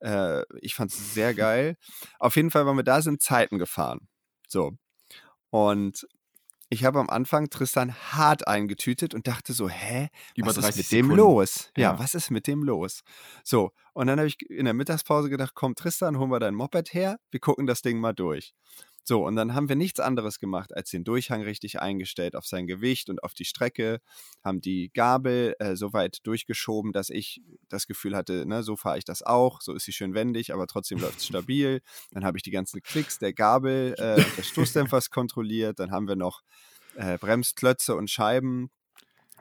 [0.00, 1.76] Äh, ich fand es sehr geil.
[2.18, 4.08] Auf jeden Fall waren wir da, sind Zeiten gefahren.
[4.46, 4.72] So.
[5.50, 6.06] Und
[6.72, 10.08] ich habe am Anfang Tristan hart eingetütet und dachte so, hä?
[10.36, 11.16] Über was ist 30 mit dem Sekunden.
[11.16, 11.70] los?
[11.76, 11.98] Ja, Ja.
[11.98, 13.00] was ist mit dem los?
[13.42, 16.94] So, und dann habe ich in der Mittagspause gedacht, komm Tristan, holen wir dein Moped
[16.94, 18.54] her, wir gucken das Ding mal durch.
[19.02, 22.66] So, und dann haben wir nichts anderes gemacht, als den Durchhang richtig eingestellt auf sein
[22.66, 24.00] Gewicht und auf die Strecke,
[24.44, 28.98] haben die Gabel äh, so weit durchgeschoben, dass ich das Gefühl hatte, ne, so fahre
[28.98, 31.80] ich das auch, so ist sie schön wendig, aber trotzdem läuft es stabil.
[32.12, 36.16] Dann habe ich die ganzen Klicks der Gabel, äh, des Stoßdämpfers kontrolliert, dann haben wir
[36.16, 36.42] noch
[36.96, 38.70] äh, Bremsklötze und Scheiben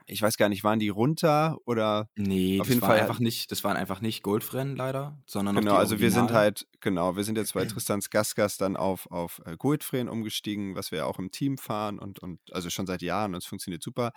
[0.09, 3.63] ich weiß gar nicht, waren die runter oder Nee, auf jeden Fall einfach nicht, das
[3.63, 7.53] waren einfach nicht Goldrennen leider, sondern Genau, also wir sind halt, genau, wir sind jetzt
[7.53, 11.57] bei Tristans Gasgas dann auf, auf äh, Goldfreen umgestiegen, was wir ja auch im Team
[11.57, 14.11] fahren und, und also schon seit Jahren und es funktioniert super.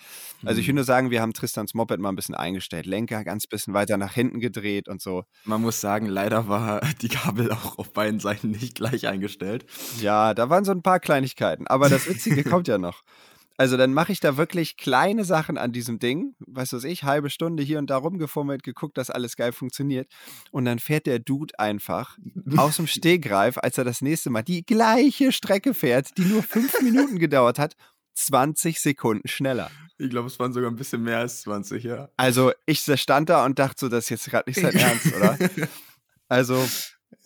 [0.45, 0.77] Also ich will Mhm.
[0.77, 4.15] nur sagen, wir haben Tristans Moped mal ein bisschen eingestellt, Lenker ganz bisschen weiter nach
[4.15, 5.25] hinten gedreht und so.
[5.45, 9.67] Man muss sagen, leider war die Gabel auch auf beiden Seiten nicht gleich eingestellt.
[10.01, 13.03] Ja, da waren so ein paar Kleinigkeiten, aber das Witzige kommt ja noch.
[13.57, 17.05] Also dann mache ich da wirklich kleine Sachen an diesem Ding, weißt du was ich,
[17.05, 20.09] halbe Stunde hier und da rumgefummelt, geguckt, dass alles geil funktioniert
[20.51, 22.19] und dann fährt der Dude einfach
[22.57, 26.81] aus dem Stegreif, als er das nächste Mal die gleiche Strecke fährt, die nur fünf
[26.83, 27.77] Minuten gedauert hat,
[28.15, 29.71] 20 Sekunden schneller.
[29.99, 32.09] Ich glaube, es waren sogar ein bisschen mehr als 20, ja.
[32.17, 35.39] Also ich stand da und dachte so, das ist jetzt gerade nicht sein Ernst, oder?
[36.29, 36.67] Also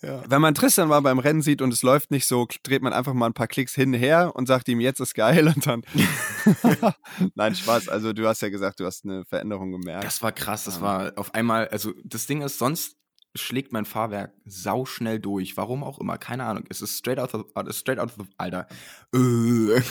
[0.01, 0.23] ja.
[0.27, 3.13] wenn man Tristan mal beim Rennen sieht und es läuft nicht so, dreht man einfach
[3.13, 5.83] mal ein paar Klicks hinher und sagt ihm, jetzt ist geil und dann.
[7.35, 7.89] Nein, Spaß.
[7.89, 10.03] Also du hast ja gesagt, du hast eine Veränderung gemerkt.
[10.05, 10.81] Das war krass, das Ja.
[10.81, 12.95] war auf einmal, also das Ding ist, sonst
[13.35, 15.57] schlägt mein Fahrwerk sau schnell durch.
[15.57, 16.65] Warum auch immer, keine Ahnung.
[16.69, 18.67] Es ist straight out of, uh, straight out of the, Alter.
[19.13, 19.81] Äh.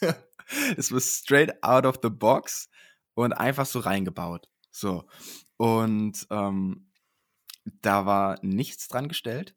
[0.76, 2.68] es war straight out of the box
[3.14, 4.48] und einfach so reingebaut.
[4.70, 5.04] So.
[5.56, 6.87] Und ähm,
[7.82, 9.54] da war nichts dran gestellt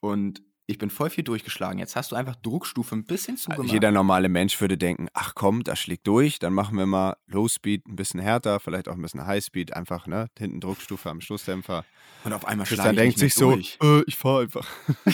[0.00, 1.78] und ich bin voll viel durchgeschlagen.
[1.80, 3.70] Jetzt hast du einfach Druckstufe ein bisschen zugemacht.
[3.70, 7.48] Jeder normale Mensch würde denken, ach komm, das schlägt durch, dann machen wir mal Low
[7.48, 10.28] Speed ein bisschen härter, vielleicht auch ein bisschen High Speed, einfach, ne?
[10.38, 11.84] Hinten Druckstufe am Stoßdämpfer.
[12.24, 14.66] und auf einmal schlage ich denkt sich so, äh, ich fahr einfach.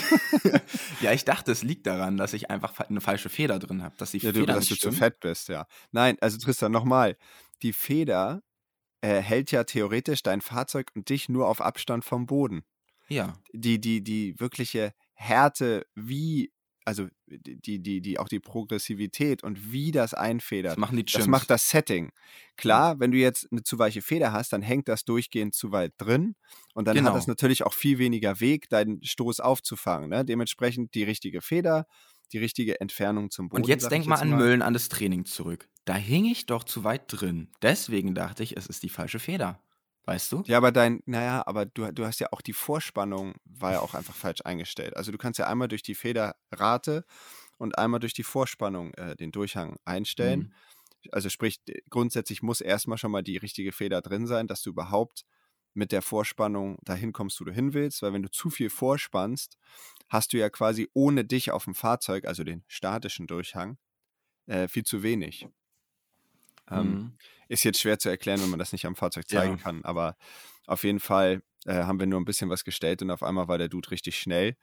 [1.01, 3.95] Ja, ich dachte, es liegt daran, dass ich einfach fa- eine falsche Feder drin habe,
[3.97, 4.97] dass die Ja, du, Feder dass du nicht zu stimmt.
[4.97, 5.65] fett bist, ja.
[5.91, 7.17] Nein, also Tristan, nochmal.
[7.61, 8.41] Die Feder
[9.01, 12.63] äh, hält ja theoretisch dein Fahrzeug und dich nur auf Abstand vom Boden.
[13.07, 16.51] Ja, die, die, die wirkliche Härte, wie,
[16.85, 20.77] also die, die, die, auch die Progressivität und wie das das einfedert.
[20.77, 21.27] machen die Das Chimps.
[21.27, 22.11] macht das Setting.
[22.55, 25.93] Klar, wenn du jetzt eine zu weiche Feder hast, dann hängt das durchgehend zu weit
[25.97, 26.35] drin
[26.73, 27.09] und dann Genau.
[27.09, 30.09] hat das natürlich auch viel weniger Weg, deinen Stoß aufzufangen.
[30.09, 30.23] Ne?
[30.25, 31.85] Dementsprechend die richtige Feder,
[32.31, 33.63] die richtige Entfernung zum Boden.
[33.63, 35.67] Und jetzt denk ich mal jetzt an Mölln an das Training zurück.
[35.89, 37.47] Da hing ich doch zu weit drin.
[37.63, 39.59] Deswegen dachte ich, es ist die falsche Feder.
[40.05, 40.43] Weißt du?
[40.45, 43.95] Ja, aber dein, naja, aber du, du hast ja auch die Vorspannung, war ja auch
[43.95, 44.95] einfach falsch eingestellt.
[44.95, 47.05] Also du kannst ja einmal durch die Federrate
[47.57, 50.53] und einmal durch die Vorspannung äh, den Durchhang einstellen.
[51.05, 51.11] Mhm.
[51.11, 55.25] Also sprich, grundsätzlich muss erstmal schon mal die richtige Feder drin sein, dass du überhaupt
[55.73, 58.03] mit der Vorspannung dahin kommst, wo du hin willst.
[58.03, 59.57] Weil wenn du zu viel vorspannst,
[60.07, 63.79] hast du ja quasi ohne dich auf dem Fahrzeug, also den statischen Durchhang,
[64.45, 65.47] äh, viel zu wenig.
[66.71, 67.13] Ähm, Mhm.
[67.47, 69.63] ist jetzt schwer zu erklären, wenn man das nicht am Fahrzeug zeigen Ja.
[69.63, 70.15] kann, aber
[70.67, 73.57] auf jeden Fall äh, haben wir nur ein bisschen was gestellt und auf einmal war
[73.57, 74.55] der Dude richtig schnell.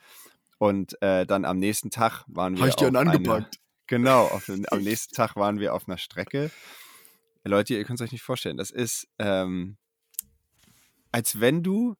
[0.58, 2.62] Und äh, dann am nächsten Tag waren wir.
[2.62, 3.58] Hab ich dir auf einen eine- angepackt.
[3.88, 6.50] Genau, auf, am nächsten Tag waren wir auf einer Strecke.
[7.44, 8.56] Leute, ihr könnt es euch nicht vorstellen.
[8.56, 9.76] Das ist, ähm,
[11.12, 11.94] als wenn du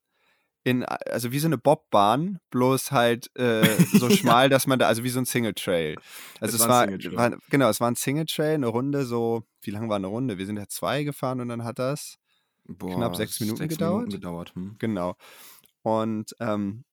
[0.66, 3.62] in, also wie so eine Bobbahn, bloß halt äh,
[4.00, 5.94] so schmal, dass man da, also wie so ein Single Trail.
[6.40, 9.70] Also Es es, war war, genau, es war ein Single Trail, eine Runde so, wie
[9.70, 10.38] lang war eine Runde?
[10.38, 12.18] Wir sind ja zwei gefahren und dann hat das,
[12.64, 14.08] Boah, Knapp sechs Minuten sechs gedauert?
[14.08, 14.54] Minuten gedauert.
[14.56, 14.74] Hm.
[14.80, 15.14] genau.
[15.82, 16.84] Und ähm,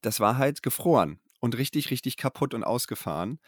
[0.00, 3.40] das war halt gefroren und richtig, richtig kaputt und ausgefahren.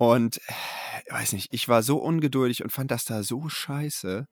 [0.00, 4.26] Und äh, weiß nicht, ich war so ungeduldig und fand das da so scheiße,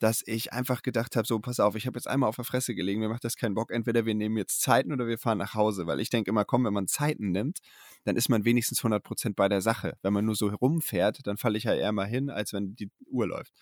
[0.00, 2.74] dass ich einfach gedacht habe: so, pass auf, ich habe jetzt einmal auf der Fresse
[2.74, 3.70] gelegen, mir macht das keinen Bock.
[3.70, 5.86] Entweder wir nehmen jetzt Zeiten oder wir fahren nach Hause.
[5.86, 7.60] Weil ich denke immer, komm, wenn man Zeiten nimmt,
[8.02, 9.94] dann ist man wenigstens 100% bei der Sache.
[10.02, 12.90] Wenn man nur so herumfährt, dann falle ich ja eher mal hin, als wenn die
[13.06, 13.52] Uhr läuft.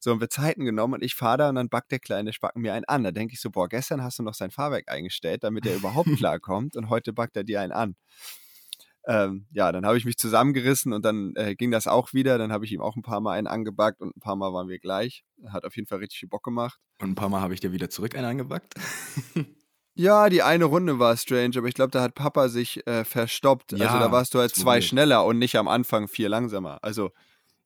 [0.00, 2.62] So, haben wir Zeiten genommen und ich fahre da und dann backt der kleine Spacken
[2.62, 3.04] mir einen an.
[3.04, 6.10] Da denke ich so, boah, gestern hast du noch sein Fahrwerk eingestellt, damit er überhaupt
[6.16, 7.94] klarkommt und heute backt er dir einen an.
[9.06, 12.36] Ähm, ja, dann habe ich mich zusammengerissen und dann äh, ging das auch wieder.
[12.38, 14.68] Dann habe ich ihm auch ein paar Mal einen angebackt und ein paar Mal waren
[14.68, 15.24] wir gleich.
[15.48, 16.78] Hat auf jeden Fall richtig viel Bock gemacht.
[17.00, 18.74] Und ein paar Mal habe ich dir wieder zurück einen angebackt.
[19.94, 23.72] Ja, die eine Runde war strange, aber ich glaube, da hat Papa sich äh, verstoppt.
[23.72, 24.84] also Ja, da warst du halt zwei probiert.
[24.84, 26.78] schneller und nicht am Anfang vier langsamer.
[26.82, 27.10] Also,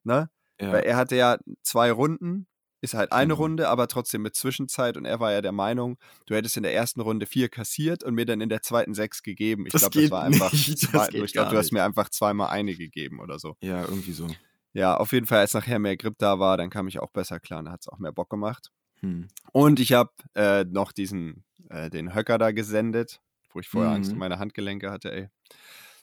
[0.03, 0.31] ne?
[0.73, 2.49] Weil er hatte ja zwei Runden,
[2.85, 3.43] ist halt eine Genau.
[3.43, 6.75] Runde, aber trotzdem mit Zwischenzeit und er war ja der Meinung, du hättest in der
[6.75, 9.67] ersten Runde vier kassiert und mir dann in der zweiten sechs gegeben.
[9.67, 13.19] Ich glaube, das war einfach zwei, ich glaube, du hast mir einfach zweimal eine gegeben
[13.21, 13.57] oder so.
[13.61, 14.29] Ja, irgendwie so.
[14.73, 17.41] Ja, auf jeden Fall, als nachher mehr Grip da war, dann kam ich auch besser
[17.41, 18.71] klar, dann hat es auch mehr Bock gemacht.
[19.01, 19.29] Hm.
[19.53, 23.21] Und ich habe äh, noch diesen, äh, den Höcker da gesendet,
[23.53, 24.21] wo ich vorher Angst um Mhm.
[24.21, 25.29] meine Handgelenke hatte, ey.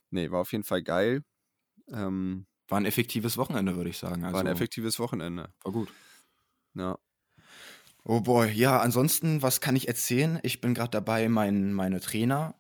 [0.10, 1.24] Nee, war auf jeden Fall geil.
[1.92, 4.24] Ähm, War ein effektives Wochenende, würde ich sagen.
[4.24, 5.50] Also, war ein effektives Wochenende.
[5.64, 5.90] War gut.
[6.76, 6.98] Ja.
[8.04, 10.40] Oh boy, ja, ansonsten, was kann ich erzählen?
[10.44, 12.56] Ich bin gerade dabei, mein, meine Trainer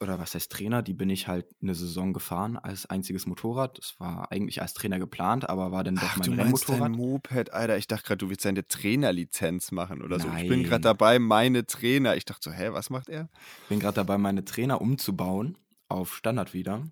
[0.00, 3.78] oder was heißt Trainer, die bin ich halt eine Saison gefahren als einziges Motorrad.
[3.78, 6.82] Das war eigentlich als Trainer geplant, aber war dann doch Ach, mein du meinst dein
[6.82, 6.92] Rennmotorrad.
[6.92, 7.76] Moped, Alter.
[7.78, 10.28] Ich dachte gerade, du willst deine Trainerlizenz machen oder so.
[10.36, 12.16] Ich bin gerade dabei, meine Trainer.
[12.16, 13.28] Ich dachte so, hä, was macht er?
[13.68, 16.82] bin gerade dabei, meine Trainer umzubauen auf Standard wieder.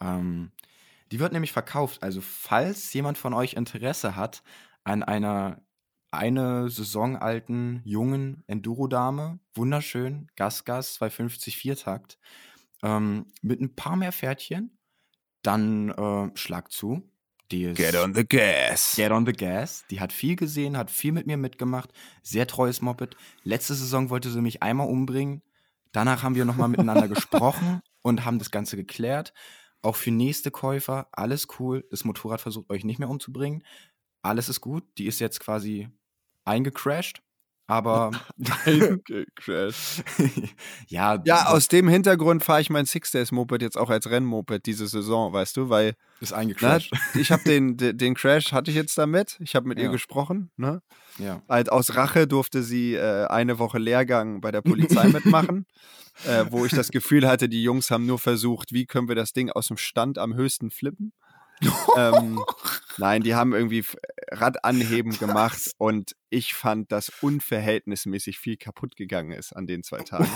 [0.00, 0.52] Ähm,
[1.10, 2.02] die wird nämlich verkauft.
[2.02, 4.42] Also, falls jemand von euch Interesse hat
[4.84, 5.60] an einer
[6.12, 12.18] eine Saison alten jungen Enduro-Dame, wunderschön, Gas-Gas, 250 Viertakt,
[12.82, 14.76] ähm, mit ein paar mehr Pferdchen,
[15.42, 17.02] dann äh, schlag zu.
[17.50, 18.94] Die ist Get on the gas.
[18.96, 19.84] Get on the Gas.
[19.90, 21.90] Die hat viel gesehen, hat viel mit mir mitgemacht.
[22.22, 23.16] Sehr treues Moped.
[23.42, 25.42] Letzte Saison wollte sie mich einmal umbringen.
[25.92, 29.34] Danach haben wir nochmal miteinander gesprochen und haben das Ganze geklärt.
[29.82, 31.84] Auch für nächste Käufer, alles cool.
[31.90, 33.64] Das Motorrad versucht euch nicht mehr umzubringen.
[34.22, 34.84] Alles ist gut.
[34.96, 35.88] Die ist jetzt quasi
[36.44, 37.20] eingecrashed.
[37.68, 38.10] Aber
[39.36, 40.02] Crash.
[40.88, 44.66] ja, Ja, aus dem Hintergrund fahre ich mein Six Days Moped jetzt auch als Rennmoped
[44.66, 46.92] diese Saison, weißt du, weil ist ne, eingecrashed.
[47.14, 49.38] ich habe den, den Crash hatte ich jetzt damit.
[49.40, 49.90] Ich habe mit ihr Ja.
[49.90, 50.50] gesprochen.
[50.56, 50.82] Ne?
[51.18, 51.40] Ja.
[51.48, 55.66] Halt aus Rache durfte sie äh, eine Woche Lehrgang bei der Polizei mitmachen,
[56.26, 59.32] äh, wo ich das Gefühl hatte, die Jungs haben nur versucht, wie können wir das
[59.32, 61.12] Ding aus dem Stand am höchsten flippen.
[61.96, 62.40] ähm,
[62.98, 63.84] nein, die haben irgendwie
[64.30, 70.28] Radanheben gemacht und ich fand, dass unverhältnismäßig viel kaputt gegangen ist an den zwei Tagen.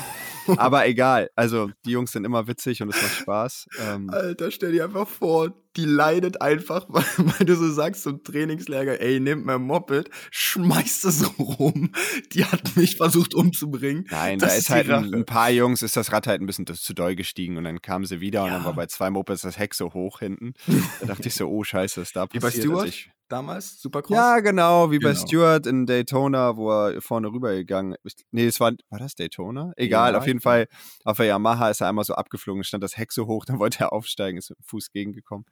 [0.59, 3.66] Aber egal, also die Jungs sind immer witzig und es macht Spaß.
[3.81, 8.23] Ähm, Alter, stell dir einfach vor, die leidet einfach, weil, weil du so sagst zum
[8.23, 11.92] Trainingslager, ey, nehmt mein Moped, schmeißt es rum.
[12.33, 14.07] Die hat mich versucht umzubringen.
[14.11, 16.66] Nein, Das da ist halt ein, ein paar Jungs, ist das Rad halt ein bisschen
[16.66, 18.66] zu doll gestiegen und dann kamen sie wieder und dann Ja.
[18.66, 20.53] war bei zwei Mopeds das Heck so hoch hinten.
[21.01, 22.42] Da dachte ich so, oh scheiße, ist da passiert.
[22.51, 24.17] Bei Stuart ich, damals, Supercross?
[24.17, 25.27] ja, genau, wie bei Genau.
[25.27, 28.25] Stuart in Daytona, wo er vorne rübergegangen ist.
[28.31, 29.73] Nee, es war, war das Daytona?
[29.77, 30.69] Egal, Ja, auf jeden Fall,
[31.05, 33.81] auf der Yamaha ist er einmal so abgeflogen, stand das Heck so hoch, dann wollte
[33.81, 35.47] er aufsteigen, ist mit dem Fuß gegengekommen.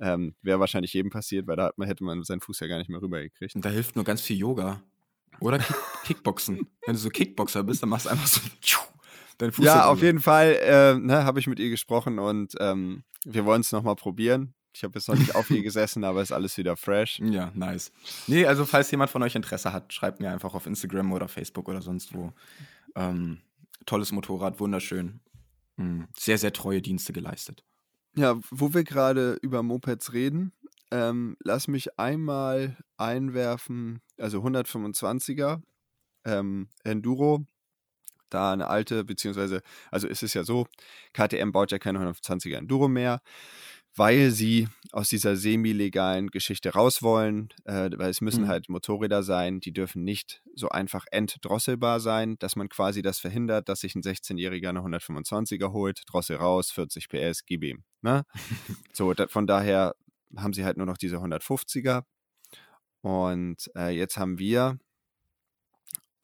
[0.00, 2.78] Ähm, Wäre wahrscheinlich jedem passiert, weil da hat man, hätte man seinen Fuß ja gar
[2.78, 3.56] nicht mehr rübergekriegt.
[3.56, 4.80] Und da hilft nur ganz viel Yoga.
[5.40, 6.68] Oder Kick Kickboxen.
[6.86, 8.40] Wenn du so Kickboxer bist, dann machst du einfach so
[9.38, 13.04] deinen Fuß Ja, auf jeden Fall äh, ne, habe ich mit ihr gesprochen und ähm,
[13.24, 14.54] wir wollen es nochmal probieren.
[14.78, 17.18] Ich habe jetzt noch nicht auf ihr gesessen, aber ist alles wieder fresh.
[17.24, 17.90] Ja, nice.
[18.28, 21.68] Nee, also falls jemand von euch Interesse hat, schreibt mir einfach auf Instagram oder Facebook
[21.68, 22.32] oder sonst wo.
[22.94, 23.40] Ähm,
[23.86, 25.18] tolles Motorrad, wunderschön.
[25.76, 27.64] Mm, Sehr, sehr treue Dienste geleistet.
[28.14, 30.52] Ja, wo wir gerade über Mopeds reden,
[30.92, 35.60] ähm, lass mich einmal einwerfen, also 125er
[36.24, 37.44] ähm, Enduro,
[38.30, 40.66] da eine alte, beziehungsweise, also es ist ja so,
[41.14, 43.22] KTM baut ja keine 120er Enduro mehr,
[43.98, 48.48] weil sie aus dieser semi-legalen Geschichte raus wollen, äh, weil es müssen Mhm.
[48.48, 53.68] halt Motorräder sein, die dürfen nicht so einfach entdrosselbar sein, dass man quasi das verhindert,
[53.68, 57.84] dass sich ein 16-Jähriger eine 125er holt, Drossel raus, 40 PS, gib ihm.
[58.00, 58.24] Ne?
[58.94, 59.94] so, da, von daher
[60.36, 62.04] haben sie halt nur noch diese 150er.
[63.02, 64.78] Und äh, jetzt haben wir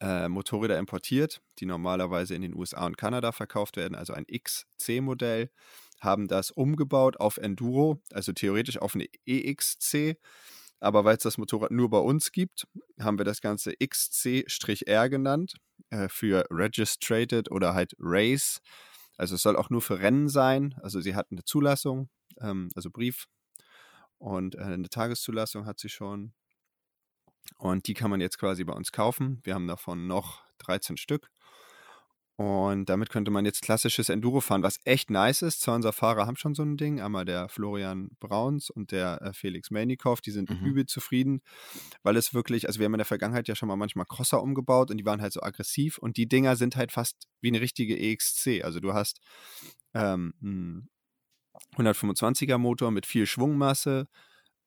[0.01, 5.49] äh, Motorräder importiert, die normalerweise in den USA und Kanada verkauft werden, also ein XC-Modell,
[5.99, 10.17] haben das umgebaut auf Enduro, also theoretisch auf eine EXC.
[10.79, 12.67] Aber weil es das Motorrad nur bei uns gibt,
[12.99, 15.55] haben wir das Ganze XC-R genannt
[15.89, 18.61] äh, für Registrated oder halt Race.
[19.17, 20.75] Also es soll auch nur für Rennen sein.
[20.81, 22.09] Also sie hat eine Zulassung,
[22.41, 23.25] ähm, also Brief
[24.17, 26.33] und äh, eine Tageszulassung hat sie schon.
[27.57, 29.39] Und die kann man jetzt quasi bei uns kaufen.
[29.43, 31.29] Wir haben davon noch 13 Stück.
[32.37, 35.61] Und damit könnte man jetzt klassisches Enduro fahren, was echt nice ist.
[35.61, 36.99] Zwei unserer Fahrer haben schon so ein Ding.
[36.99, 40.19] Einmal der Florian Brauns und der äh, Felix Melnikow.
[40.19, 40.65] Die sind Mhm.
[40.65, 41.41] übel zufrieden,
[42.03, 44.91] weil es wirklich, also wir haben in der Vergangenheit ja schon mal manchmal Crosser umgebaut
[44.91, 45.97] und die waren halt so aggressiv.
[45.97, 48.63] Und die Dinger sind halt fast wie eine richtige EXC.
[48.63, 49.21] Also du hast
[49.93, 50.89] ähm, einen
[51.77, 54.07] 125er Motor mit viel Schwungmasse,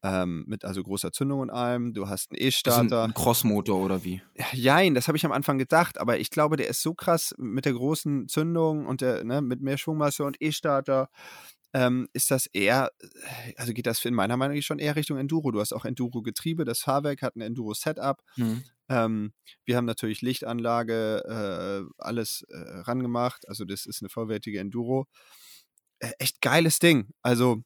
[0.03, 1.95] ähm, mit also großer Zündung und allem.
[1.95, 3.05] Du hast einen E-Starter.
[3.05, 4.23] ein Crossmotor oder wie?
[4.53, 7.65] Jein, das habe ich am Anfang gedacht, aber ich glaube, der ist so krass mit
[7.65, 11.09] der großen Zündung und der, ne, mit mehr Schwungmasse und E-Starter.
[11.75, 12.91] Ähm, ist das eher,
[13.57, 15.51] also geht das in meiner Meinung schon eher Richtung Enduro.
[15.51, 18.23] Du hast auch Enduro-Getriebe, das Fahrwerk hat ein Enduro-Setup.
[18.37, 18.63] Hm.
[18.89, 19.33] Ähm,
[19.67, 23.47] wir haben natürlich Lichtanlage, äh, alles äh, rangemacht.
[23.49, 25.07] Also, das ist eine vollwertige Enduro.
[25.99, 27.11] Äh, echt geiles Ding.
[27.21, 27.63] Also,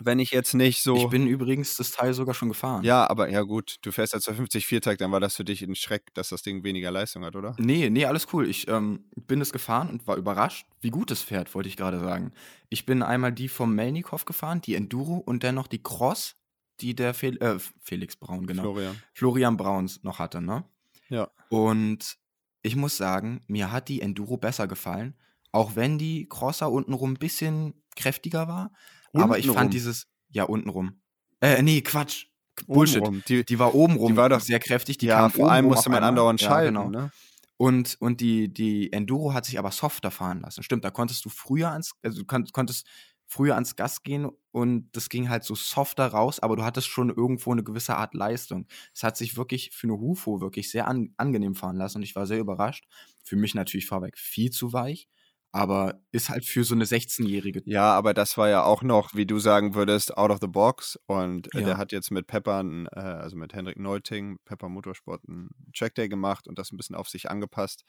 [0.00, 0.96] wenn ich jetzt nicht so.
[0.96, 2.82] Ich bin übrigens das Teil sogar schon gefahren.
[2.82, 5.74] ja, aber ja gut, du fährst ja 250 Viertakt, dann war das für dich ein
[5.74, 7.54] Schreck, dass das Ding weniger Leistung hat, oder?
[7.58, 8.48] Nee, nee, alles cool.
[8.48, 12.00] Ich ähm, bin es gefahren und war überrascht, wie gut es fährt, wollte ich gerade
[12.00, 12.32] sagen.
[12.68, 16.36] Ich bin einmal die vom Melnikow gefahren, die Enduro und dann noch die Cross,
[16.80, 18.62] die der Fel äh, Felix Braun, genau.
[18.62, 19.02] Florian.
[19.12, 20.64] Florian Brauns noch hatte, ne?
[21.08, 21.30] Ja.
[21.50, 22.16] Und
[22.62, 25.14] ich muss sagen, mir hat die Enduro besser gefallen
[25.54, 28.72] auch wenn die Crosser untenrum ein bisschen kräftiger war.
[29.14, 31.00] Aber ich fand dieses, ja, untenrum.
[31.40, 32.26] Äh, nee, Quatsch.
[32.66, 33.02] Bullshit.
[33.28, 34.98] Die, Die war obenrum Die war doch- sehr kräftig.
[34.98, 36.74] Die ja, kam vor allem musste man andauernd Ja, schalten.
[36.74, 36.88] genau.
[36.90, 37.10] Ne?
[37.56, 40.62] Und, und die, die Enduro hat sich aber softer fahren lassen.
[40.62, 42.86] Stimmt, da konntest du früher ans, also du kon konntest
[43.26, 47.08] früher ans Gas gehen und das ging halt so softer raus, aber du hattest schon
[47.10, 48.66] irgendwo eine gewisse Art Leistung.
[48.94, 52.14] Es hat sich wirklich für eine Hufo wirklich sehr an, angenehm fahren lassen und ich
[52.14, 52.84] war sehr überrascht.
[53.24, 55.08] Für mich natürlich Fahrwerk viel zu weich,
[55.54, 57.62] aber ist halt für so eine 16-Jährige.
[57.64, 60.98] Ja, aber das war ja auch noch, wie du sagen würdest, out of the box.
[61.06, 61.66] Und äh, Ja.
[61.66, 62.60] der hat jetzt mit Pepper,
[62.92, 67.08] äh, also mit Henrik Neuting, Pepper Motorsport, einen Trackday gemacht und das ein bisschen auf
[67.08, 67.84] sich angepasst.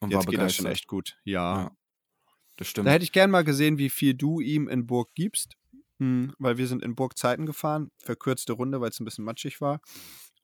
[0.00, 1.18] Und Jetzt geht das schon echt gut.
[1.24, 1.64] Ja.
[1.64, 1.70] Ja,
[2.56, 2.86] das stimmt.
[2.88, 5.56] Da hätte ich gern mal gesehen, wie viel du ihm in Burg gibst.
[5.98, 9.60] Hm, weil wir sind in Burg Zeiten gefahren, verkürzte Runde, weil es ein bisschen matschig
[9.60, 9.80] war.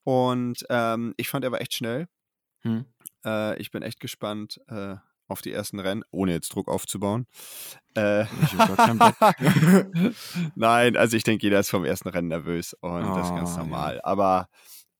[0.04, 2.09] Und ähm, ich fand, er war echt schnell.
[2.61, 2.85] Hm.
[3.24, 4.96] Äh, ich bin echt gespannt äh,
[5.29, 7.27] auf die ersten Rennen, ohne jetzt Druck aufzubauen.
[7.95, 8.25] Äh.
[10.55, 13.59] Nein, also ich denke, jeder ist vom ersten Rennen nervös und das ist ganz ja.
[13.59, 14.01] normal.
[14.03, 14.49] Aber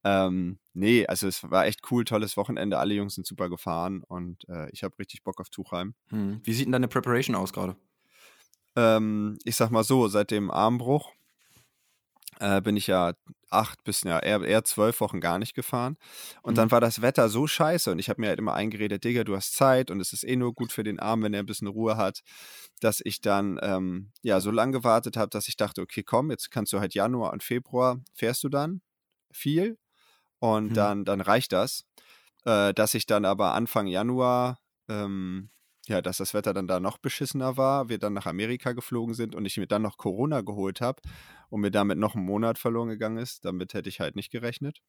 [0.05, 2.79] ähm, nee, also es war echt cool, tolles Wochenende.
[2.79, 5.95] Alle Jungs sind super gefahren und äh, ich habe richtig Bock auf Tuchheim.
[6.11, 6.41] Hm.
[6.45, 7.77] Wie sieht denn deine Preparation aus gerade?
[8.77, 11.13] Ähm, ich sag mal so, seit dem Armbruch
[12.41, 13.13] äh, bin ich ja
[13.51, 15.97] acht bis ja, eher, eher zwölf Wochen gar nicht gefahren.
[16.43, 16.71] Und dann Mhm.
[16.71, 19.55] war das Wetter so scheiße und ich habe mir halt immer eingeredet, Digga, du hast
[19.55, 21.97] Zeit und es ist eh nur gut für den Arm, wenn er ein bisschen Ruhe
[21.97, 22.21] hat,
[22.81, 26.51] dass ich dann ähm, ja so lange gewartet habe, dass ich dachte, okay, komm, jetzt
[26.51, 28.83] kannst du halt Januar und Februar fährst du dann
[29.33, 29.79] viel
[30.41, 30.77] und Mhm.
[30.77, 31.85] dann, dann reicht das.
[32.45, 35.51] Äh, dass ich dann aber Anfang Januar ähm,
[35.89, 39.35] ja, dass das Wetter dann da noch beschissener war, wir dann nach Amerika geflogen sind
[39.35, 41.01] und ich mir dann noch Corona geholt habe
[41.51, 43.45] und mir damit noch ein Monat verloren gegangen ist.
[43.45, 44.81] Damit hätte ich halt nicht gerechnet.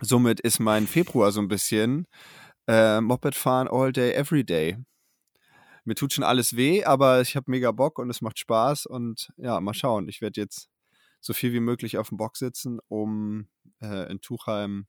[0.00, 2.06] Somit ist mein Februar so ein bisschen
[2.66, 4.78] äh, Moped fahren all day, every day.
[5.84, 9.30] Mir tut schon alles weh, aber ich habe mega Bock und es macht Spaß und
[9.36, 10.08] ja, mal schauen.
[10.08, 10.70] Ich werde jetzt
[11.20, 13.48] so viel wie möglich auf dem Bock sitzen, um
[13.82, 14.86] äh, in Tuchheim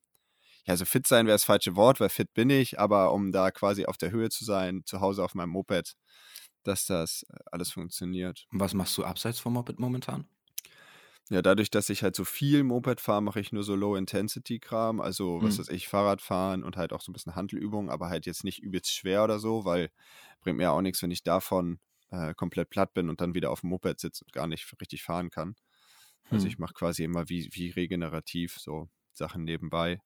[0.66, 3.52] ja, so fit sein wäre das falsche Wort, weil fit bin ich, aber um da
[3.52, 5.94] quasi auf der Höhe zu sein, zu Hause auf meinem Moped,
[6.64, 8.48] dass das äh, alles funktioniert.
[8.52, 10.28] Und was machst du abseits vom Moped momentan?
[11.32, 15.42] Ja, dadurch, dass ich halt so viel Moped fahre, mache ich nur so Low-Intensity-Kram, also
[15.42, 15.60] was Hm.
[15.60, 18.92] weiß ich, Fahrradfahren und halt auch so ein bisschen Handelübungen, aber halt jetzt nicht übelst
[18.94, 19.90] schwer oder so, weil
[20.42, 21.80] bringt mir auch nichts, wenn ich davon
[22.12, 25.02] äh, komplett platt bin und dann wieder auf dem Moped sitze und gar nicht richtig
[25.04, 25.56] fahren kann.
[26.30, 26.50] Also Hm.
[26.50, 30.02] ich mache quasi immer wie, wie regenerativ so Sachen nebenbei.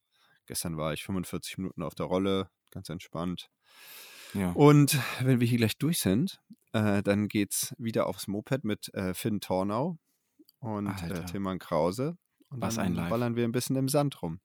[0.49, 3.51] Gestern war ich 45 Minuten auf der Rolle, ganz entspannt.
[4.33, 4.51] Ja.
[4.53, 6.41] Und wenn wir hier gleich durch sind,
[6.73, 9.99] äh, dann geht's wieder aufs Moped mit äh, Finn Tornau
[10.57, 11.25] und äh, Alter.
[11.27, 12.17] Tilman Krause.
[12.49, 14.39] Und Was dann ein ballern wir ein bisschen im Sand rum.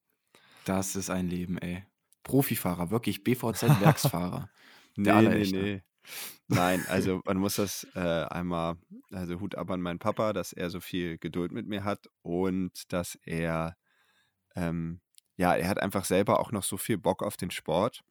[0.66, 1.86] Das ist ein Leben, ey.
[2.22, 4.50] Profifahrer, wirklich BVZ-Werksfahrer.
[4.98, 5.56] Der nee, allerechte.
[5.56, 5.82] nee.
[6.48, 8.76] Nein, also man muss das äh, einmal,
[9.10, 12.92] also Hut ab an meinen Papa, dass er so viel Geduld mit mir hat und
[12.92, 13.78] dass er,
[14.54, 15.00] ähm,
[15.36, 18.02] ja, er hat einfach selber auch noch so viel Bock auf den Sport,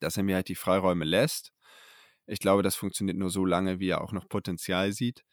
[0.00, 1.52] dass er mir halt die Freiräume lässt.
[2.26, 5.24] Ich glaube, das funktioniert nur so lange, wie er auch noch Potenzial sieht.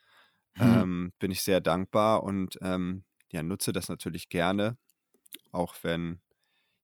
[0.55, 0.81] Hm.
[0.81, 4.77] Ähm, bin ich sehr dankbar und ähm, ja, nutze das natürlich gerne,
[5.51, 6.21] auch wenn,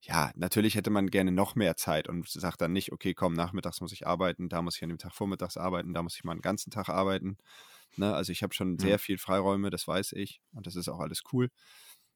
[0.02, 3.82] ja, natürlich hätte man gerne noch mehr Zeit und sagt dann nicht, okay, komm, nachmittags
[3.82, 6.34] muss ich arbeiten, da muss ich an dem Tag vormittags arbeiten, da muss ich mal
[6.34, 7.38] einen ganzen Tag arbeiten.
[7.98, 8.13] Ne?
[8.15, 9.00] Also ich habe schon sehr Ja.
[9.00, 11.50] viel Freiräume, das weiß ich und das ist auch alles cool.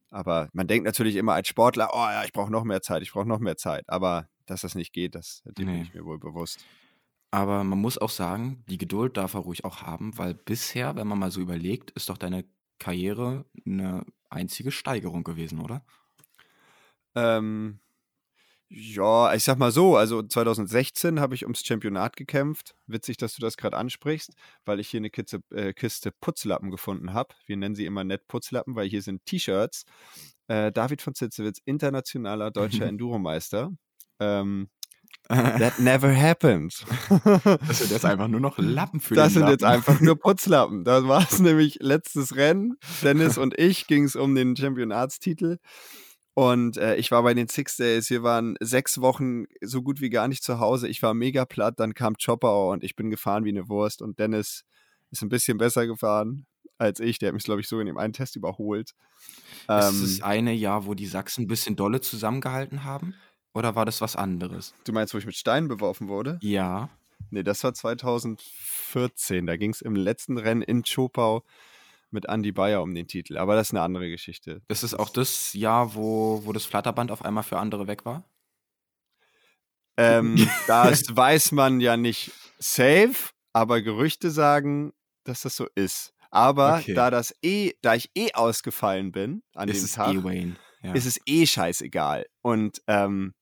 [0.10, 3.12] Aber man denkt natürlich immer als Sportler, oh ja, ich brauche noch mehr Zeit, ich
[3.12, 3.84] brauche noch mehr Zeit.
[3.88, 5.82] Aber dass das nicht geht, das dem bin Nee.
[5.82, 6.66] ich mir wohl bewusst.
[7.32, 11.08] Aber man muss auch sagen, die Geduld darf er ruhig auch haben, weil bisher, wenn
[11.08, 12.46] man mal so überlegt, ist doch deine
[12.80, 15.86] Karriere eine einzige Steigerung gewesen, oder?
[17.16, 17.80] Ähm,
[18.70, 22.76] ja, ich sag mal so, also 2016 habe ich ums Championat gekämpft.
[22.86, 24.34] Witzig, dass du das gerade ansprichst,
[24.66, 27.34] weil ich hier eine Kiste, äh, Kiste Putzlappen gefunden habe.
[27.46, 29.86] Wir nennen sie immer nett Putzlappen, weil hier sind T-Shirts.
[30.48, 33.72] Äh, David von Zitzewitz, internationaler deutscher Enduromeister.
[34.20, 34.70] Ähm,
[35.30, 36.86] that never happened.
[37.68, 39.76] Das sind jetzt einfach nur noch Lappen für Das sind jetzt Lappen.
[39.76, 40.84] einfach nur Putzlappen.
[40.84, 42.78] Da war es nämlich letztes Rennen.
[43.02, 45.58] Dennis und ich ging es um den Championatstitel.
[46.38, 48.12] Und äh, ich war bei den Six Days.
[48.12, 50.88] Wir waren sechs Wochen so gut wie gar nicht zu Hause.
[50.88, 51.80] Ich war mega platt.
[51.80, 54.04] Dann kam Chopper und ich bin gefahren wie eine Wurst.
[54.04, 54.64] Und Dennis
[55.10, 56.46] ist ein bisschen besser gefahren
[56.78, 57.18] als ich.
[57.18, 58.92] Der hat mich, glaube ich, so in dem einen Test überholt.
[58.92, 63.16] Ist Ähm, es eine Jahr, wo die Sachsen ein bisschen dolle zusammengehalten haben?
[63.56, 64.76] Oder war das was anderes?
[64.84, 66.38] du meinst, wo ich mit Steinen beworfen wurde?
[66.44, 66.90] Ja.
[67.32, 69.48] Nee, das war 2014.
[69.48, 71.44] Da ging es im letzten Rennen in Chopau
[72.12, 73.38] mit Andy Bayer um den Titel.
[73.38, 74.62] Aber das ist eine andere Geschichte.
[74.68, 78.30] Das ist auch das Jahr, wo, wo das Flatterband auf einmal für andere weg war?
[79.98, 80.36] Ähm,
[80.68, 84.94] das weiß man ja nicht safe, aber Gerüchte sagen,
[85.24, 86.14] dass das so ist.
[86.30, 86.94] Aber Okay.
[86.94, 90.54] da das eh, da ich eh ausgefallen bin an Ist dem es Tag, eh.
[90.84, 90.94] Ja.
[90.94, 92.26] ist es eh scheißegal.
[92.42, 93.34] Und ähm,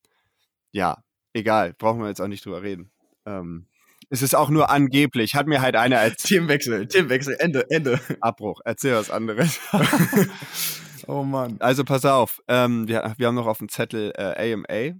[0.71, 1.03] ja,
[1.33, 2.91] egal, brauchen wir jetzt auch nicht drüber reden.
[3.25, 3.67] Ähm,
[4.15, 7.99] es ist auch nur angeblich, hat mir halt einer als Teamwechsel, Teamwechsel, Ende, Ende.
[8.21, 8.61] Abbruch.
[8.65, 9.59] Erzähl was anderes.
[11.07, 11.57] oh Mann.
[11.59, 14.67] also pass auf, ähm, wir, wir haben noch auf dem Zettel äh, AMA.
[14.67, 14.95] Wir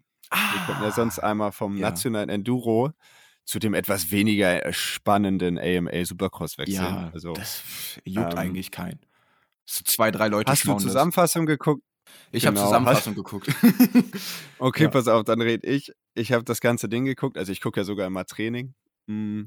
[0.66, 1.90] könnten ja sonst einmal vom Ah, ja.
[1.90, 2.92] nationalen Enduro
[3.46, 6.76] zu dem etwas weniger äh, spannenden AMA Supercross wechseln.
[6.84, 7.62] Ja, also, das
[8.04, 9.00] juckt ähm, eigentlich keinen.
[9.66, 10.84] So zwei, drei Leute hast du schauen das.
[10.84, 11.84] Zusammenfassung geguckt?
[12.32, 12.68] Ich habe Genau.
[12.68, 13.48] Zusammenfassung geguckt.
[14.60, 14.90] Okay, Ja.
[14.90, 15.92] pass auf, dann red ich.
[16.14, 17.38] Ich habe das ganze Ding geguckt.
[17.38, 18.74] Also ich gucke ja sogar immer Training.
[19.08, 19.44] Mm.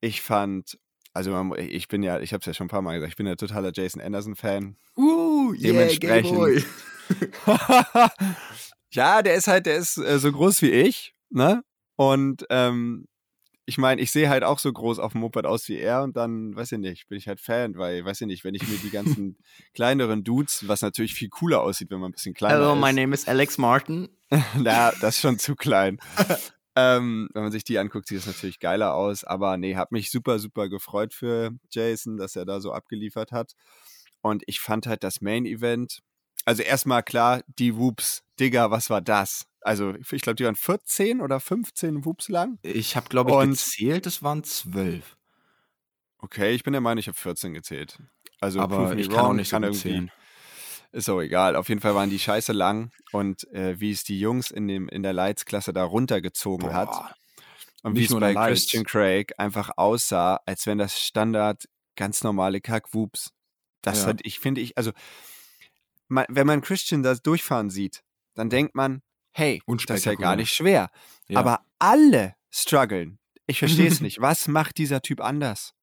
[0.00, 0.78] Ich fand,
[1.12, 3.16] also man, ich bin ja, ich habe es ja schon ein paar Mal gesagt, ich
[3.16, 4.76] bin ja totaler Jason Anderson-Fan.
[4.96, 6.64] uh, Dementsprechend-
[8.90, 11.62] ja, der ist halt, der ist äh, so groß wie ich, ne?
[11.96, 13.06] Und ähm,
[13.66, 16.16] ich meine, ich sehe halt auch so groß auf dem Moped aus wie er und
[16.16, 18.78] dann, weiß ich nicht, bin ich halt Fan, weil, weiß ich nicht, wenn ich mir
[18.78, 19.36] die ganzen
[19.74, 22.80] kleineren Dudes, was natürlich viel cooler aussieht, wenn man ein bisschen kleiner Hello, ist.
[22.80, 24.08] my name is Alex Martin.
[24.56, 25.98] Na, das ist schon zu klein.
[26.78, 29.24] Ähm, wenn man sich die anguckt, sieht das natürlich geiler aus.
[29.24, 33.52] Aber nee, hat mich super, super gefreut für Jason, dass er da so abgeliefert hat.
[34.20, 36.00] Und ich fand halt das Main Event,
[36.44, 39.46] also erstmal klar, die Whoops, Digga, was war das?
[39.60, 42.58] Also ich glaube, die waren 14 oder 15 Whoops lang.
[42.62, 45.16] Ich habe, glaube ich, Und- gezählt, es waren zwölf.
[46.18, 47.98] Okay, ich bin der Meinung, ich habe 14 gezählt.
[48.40, 50.10] Also aber ich kann auch wrong, nicht so gut irgendwie- zählen.
[50.92, 51.54] Ist auch egal.
[51.56, 54.88] Auf jeden Fall waren die scheiße lang und äh, wie es die Jungs in, dem,
[54.88, 56.90] in der Lights-Klasse da runtergezogen hat.
[56.90, 57.14] Boah.
[57.82, 58.48] Und Nicht wie es bei Lights.
[58.62, 63.30] Christian Craig einfach aussah, als wenn das Standard ganz normale Kackwups.
[63.82, 64.08] Das Ja.
[64.08, 64.92] hat, ich finde ich, also,
[66.08, 68.02] man, wenn man Christian das durchfahren sieht,
[68.34, 70.90] dann denkt man, hey, das ist ja gar nicht schwer.
[71.28, 71.38] Ja.
[71.40, 73.18] Aber alle strugglen.
[73.46, 74.20] Ich verstehe es nicht.
[74.20, 75.74] Was macht dieser Typ anders?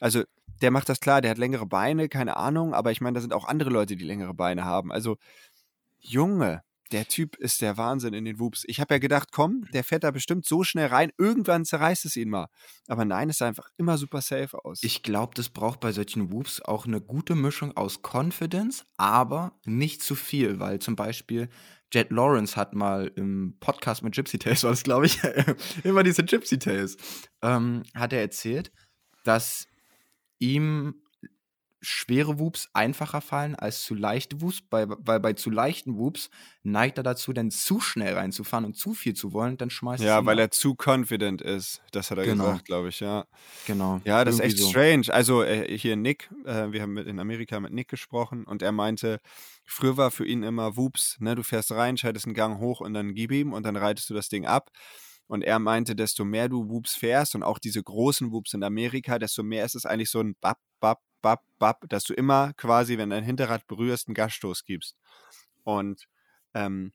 [0.00, 0.24] Also,
[0.62, 3.32] der macht das klar, der hat längere Beine, keine Ahnung, aber ich meine, da sind
[3.32, 4.92] auch andere Leute, die längere Beine haben.
[4.92, 5.16] Also,
[5.98, 8.64] Junge, der Typ ist der Wahnsinn in den Whoops.
[8.66, 12.16] Ich habe ja gedacht, komm, der fährt da bestimmt so schnell rein, irgendwann zerreißt es
[12.16, 12.48] ihn mal.
[12.88, 14.82] Aber nein, es sah einfach immer super safe aus.
[14.82, 20.02] Ich glaube, das braucht bei solchen Whoops auch eine gute Mischung aus Confidence, aber nicht
[20.02, 21.48] zu viel, weil zum Beispiel
[21.92, 25.20] Jet Lawrence hat mal im Podcast mit Gypsy Tales, war das glaube ich,
[25.84, 26.96] immer diese Gypsy Tales,
[27.42, 28.72] ähm, hat er erzählt,
[29.24, 29.66] dass
[30.40, 30.94] ihm
[31.82, 36.28] schwere Whoops einfacher fallen als zu leichte Whoops, weil bei zu leichten Whoops
[36.62, 40.26] neigt er dazu, dann zu schnell reinzufahren und zu viel zu wollen, dann schmeißt ja,
[40.26, 41.80] weil er zu confident ist.
[41.92, 42.44] Das hat er Genau.
[42.44, 43.24] gesagt, glaube ich, ja.
[43.66, 44.02] genau.
[44.04, 44.68] Ja, das ist irgendwie echt so.
[44.68, 45.14] strange.
[45.14, 48.72] Also äh, hier Nick, äh, wir haben mit, in Amerika mit Nick gesprochen und er
[48.72, 49.18] meinte,
[49.64, 52.92] früher war für ihn immer Whoops, ne, du fährst rein, schaltest einen Gang hoch und
[52.92, 54.70] dann gib ihm und dann reitest du das Ding ab.
[55.30, 59.18] Und er meinte, desto mehr du Whoops fährst und auch diese großen Whoops in Amerika,
[59.20, 62.98] desto mehr ist es eigentlich so ein Bap, Bap, Bap, Bap, dass du immer quasi,
[62.98, 64.96] wenn dein Hinterrad berührst, einen Gasstoß gibst.
[65.64, 66.08] Und
[66.54, 66.92] ähm,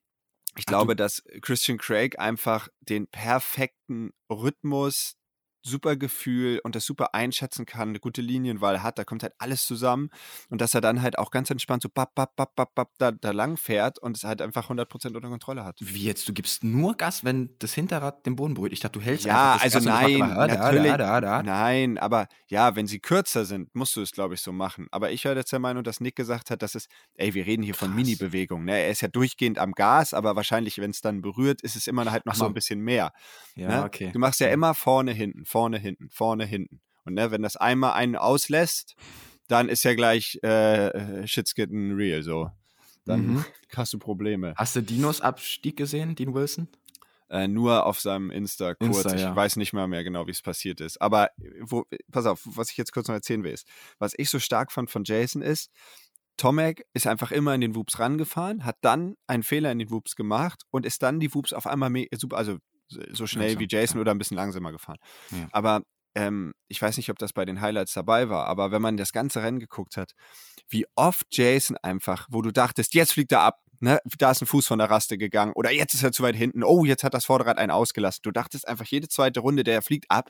[0.58, 5.18] ich Ah, glaube, dass Christian Craig einfach den perfekten Rhythmus,
[5.66, 9.66] super Gefühl und das super einschätzen kann, eine gute Linienwahl hat, da kommt halt alles
[9.66, 10.10] zusammen
[10.50, 13.12] und dass er dann halt auch ganz entspannt so bap, bap, bap, bap, bap, da,
[13.12, 15.78] da lang fährt und es halt einfach 100% unter Kontrolle hat.
[15.82, 16.28] Wie jetzt?
[16.30, 18.74] Du gibst nur Gas, wenn das Hinterrad den Boden berührt.
[18.74, 21.22] Ich dachte, du hältst Ja, einfach das also Gas und nein, aber da, natürlich, Da,
[21.22, 24.88] da, nein, aber ja, wenn sie kürzer sind, musst du es, glaube ich, so machen.
[24.92, 27.64] Aber ich war jetzt der Meinung, dass Nick gesagt hat, dass es, ey, wir reden
[27.64, 27.96] hier von Krass.
[27.98, 28.66] Mini-Bewegungen.
[28.66, 28.80] Ne?
[28.80, 32.10] Er ist ja durchgehend am Gas, aber wahrscheinlich, wenn es dann berührt, ist es immer
[32.12, 32.52] halt noch Ach mal so.
[32.52, 33.12] ein bisschen mehr.
[33.56, 33.84] Ja, ne?
[33.84, 34.12] okay.
[34.12, 36.82] Du machst ja immer vorne, hinten, vorne, hinten, vorne, hinten.
[37.06, 38.98] Und ne, wenn das einmal einen auslässt,
[39.48, 42.52] dann ist ja gleich äh, äh, Shit's getting real so.
[43.06, 43.46] Dann Mhm.
[43.74, 44.54] hast du Probleme.
[44.58, 46.68] Hast du Dinos Abstieg gesehen, Dean Wilson?
[47.30, 48.98] Äh, nur auf seinem Insta kurz.
[48.98, 49.34] Insta, ich ja.
[49.34, 51.02] weiß nicht mal mehr genau, wie es passiert ist.
[51.02, 51.30] Aber
[51.62, 53.66] wo, pass auf, was ich jetzt kurz noch erzählen will, ist,
[53.98, 55.72] was ich so stark fand von Jason ist,
[56.36, 60.18] Tomek ist einfach immer in den Whoops rangefahren, hat dann einen Fehler in den Whoops
[60.18, 61.94] gemacht und ist dann die Whoops auf einmal
[62.32, 62.58] also
[62.88, 64.02] so schnell Langsam, wie Jason ja.
[64.02, 64.98] oder ein bisschen langsamer gefahren.
[65.32, 65.48] Ja.
[65.52, 65.82] Aber
[66.16, 69.12] ähm, ich weiß nicht, ob das bei den Highlights dabei war, aber wenn man das
[69.12, 70.14] ganze Rennen geguckt hat,
[70.70, 74.48] wie oft Jason einfach, wo du dachtest, jetzt fliegt er ab, ne, da ist ein
[74.48, 77.14] Fuß von der Raste gegangen oder jetzt ist er zu weit hinten, oh, jetzt hat
[77.14, 78.22] das Vorderrad einen ausgelassen.
[78.24, 80.30] Du dachtest einfach jede zweite Runde, der fliegt ab.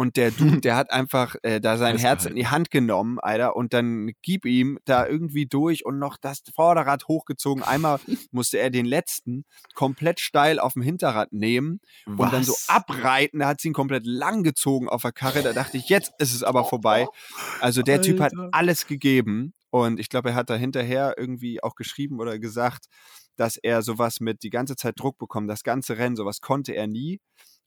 [0.00, 3.54] Und der Dude, der hat einfach äh, da sein Herz in die Hand genommen, Alter,
[3.54, 7.62] und dann gib ihm da irgendwie durch und noch das Vorderrad hochgezogen.
[7.62, 8.00] Einmal
[8.32, 9.44] musste er den letzten
[9.74, 12.70] komplett steil auf dem Hinterrad nehmen und dann so Was?
[12.70, 13.40] abreiten.
[13.40, 15.42] Da hat sie ihn komplett lang gezogen auf der Karre.
[15.42, 17.06] Da dachte ich, jetzt ist es aber vorbei.
[17.60, 18.48] Also der Typ hat Alter.
[18.52, 19.52] alles gegeben.
[19.68, 22.86] Und ich glaube, er hat da hinterher irgendwie auch geschrieben oder gesagt,
[23.36, 25.50] dass er sowas mit die ganze Zeit Druck bekommt.
[25.50, 27.20] Das ganze Rennen, sowas konnte er nie.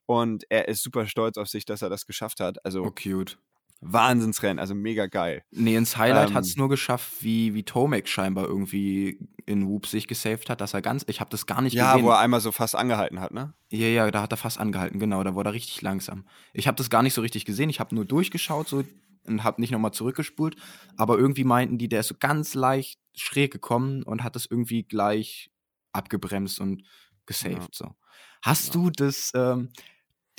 [0.05, 2.63] Und er ist super stolz auf sich, dass er das geschafft hat.
[2.65, 3.37] Also Oh, cute.
[3.85, 5.43] Wahnsinnsrennen, also mega geil.
[5.51, 9.87] Nee, ins Highlight Ähm, hat es nur geschafft, wie, wie Tomek scheinbar irgendwie in Whoop
[9.87, 12.05] sich gesaved hat, dass er ganz, ich habe das gar nicht Ja, gesehen.
[12.05, 13.53] wo er einmal so fast angehalten hat, ne?
[13.71, 16.25] Ja, ja, da hat er fast angehalten, genau, da wurde er richtig langsam.
[16.53, 18.85] Ich habe das gar nicht so richtig gesehen, ich habe nur durchgeschaut so
[19.25, 20.55] und habe nicht nochmal zurückgespult,
[20.95, 24.83] aber irgendwie meinten die, der ist so ganz leicht schräg gekommen und hat das irgendwie
[24.83, 25.51] gleich
[25.91, 26.83] abgebremst und
[27.25, 27.67] gesaved Ja.
[27.73, 27.95] so.
[28.43, 28.73] Hast Ja.
[28.73, 29.69] du das, ähm,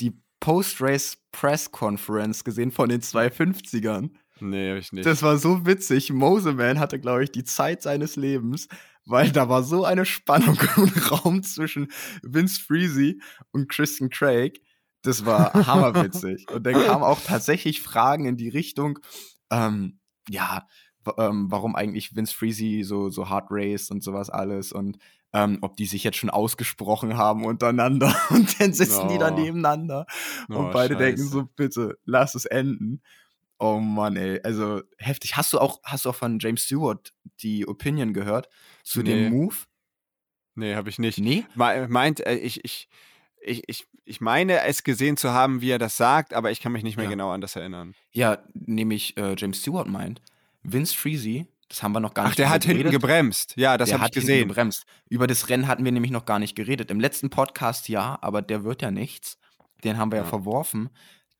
[0.01, 4.11] die Post-Race Press Conference gesehen von den 250ern?
[4.41, 5.07] Nee, hab ich nicht.
[5.07, 6.13] Das war so witzig.
[6.13, 8.69] Moseman hatte, glaube ich, die Zeit seines Lebens,
[9.07, 11.89] weil da war so eine Spannung im Raum zwischen
[12.23, 13.21] Vince Freezy
[13.53, 14.61] und Christian Craig.
[15.03, 16.47] Das war hammerwitzig.
[16.51, 18.99] und dann kamen auch tatsächlich Fragen in die Richtung,
[19.51, 19.99] ähm,
[20.29, 20.67] ja,
[21.19, 24.99] ähm, warum eigentlich Vince Freezy so, so hard raced und sowas alles und
[25.35, 30.07] ähm, ob die sich jetzt schon ausgesprochen haben untereinander und dann sitzen die da nebeneinander
[30.49, 31.31] Oh, und beide denken scheiße.
[31.31, 33.03] so, bitte, lass es enden.
[33.59, 35.37] Oh Mann, ey, also heftig.
[35.37, 38.49] Hast du auch, hast du auch von James Stewart die Opinion gehört
[38.83, 39.11] zu Nee.
[39.25, 39.55] dem Move?
[40.55, 41.19] Nee, habe ich nicht.
[41.19, 41.45] Nee?
[41.55, 42.89] Me- Meint, äh, ich, ich,
[43.41, 46.73] ich, ich, ich meine es gesehen zu haben, wie er das sagt, aber ich kann
[46.73, 47.11] mich nicht mehr Ja.
[47.11, 47.95] genau an das erinnern.
[48.13, 50.21] Ja, nämlich äh, James Stewart meint,
[50.63, 53.01] Vince Freezy, das haben wir noch gar Ach, nicht der drüber hat hinten geredet.
[53.01, 53.55] gebremst.
[53.57, 54.49] Ja, das der habe ich hat hinten gesehen.
[54.49, 54.85] gebremst.
[55.09, 56.91] Über das Rennen hatten wir nämlich noch gar nicht geredet.
[56.91, 59.39] Im letzten Podcast ja, aber der wird ja nichts.
[59.83, 60.29] Den haben wir ja, Ja.
[60.29, 60.91] verworfen.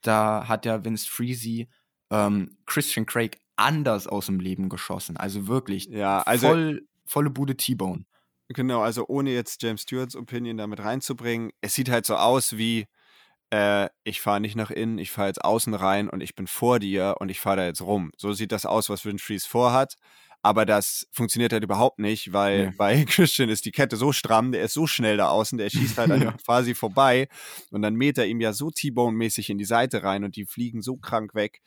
[0.03, 1.69] Da hat ja Vince Freezy
[2.11, 5.17] ähm, Christian Craig anders aus dem Leben geschossen.
[5.17, 8.05] Also wirklich Ja, also voll, volle Bude T-Bone.
[8.49, 12.87] Genau, also ohne jetzt James Stewarts Opinion damit reinzubringen, es sieht halt so aus wie,
[13.51, 16.79] äh, ich fahre nicht nach innen, ich fahre jetzt außen rein und ich bin vor
[16.79, 18.11] dir und ich fahre da jetzt rum.
[18.17, 19.95] So sieht das aus, was Freeze vorhat.
[20.43, 22.75] Aber das funktioniert halt überhaupt nicht, weil Nee.
[22.77, 25.97] bei Christian ist die Kette so stramm, der ist so schnell da außen, der schießt
[25.97, 26.17] halt Ja.
[26.17, 27.29] ihm quasi vorbei
[27.71, 30.83] und dann mäht er ihm ja so T-Bone-mäßig in die Seite rein und die fliegen
[30.83, 31.63] so krank weg.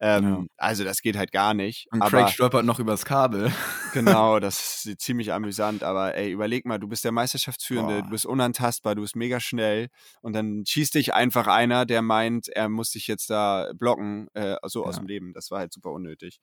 [0.00, 0.44] Ähm, Ja.
[0.56, 1.86] Also das geht halt gar nicht.
[1.92, 3.52] Und aber Craig stolpert noch übers Kabel.
[3.92, 8.02] Genau, das ist ziemlich amüsant, aber ey, überleg mal, du bist der Meisterschaftsführende, Boah.
[8.02, 9.88] du bist unantastbar, du bist mega schnell
[10.22, 14.56] und dann schießt dich einfach einer, der meint, er muss dich jetzt da blocken, äh,
[14.66, 15.00] so aus Ja.
[15.02, 15.32] dem Leben.
[15.34, 16.40] Das war halt super unnötig.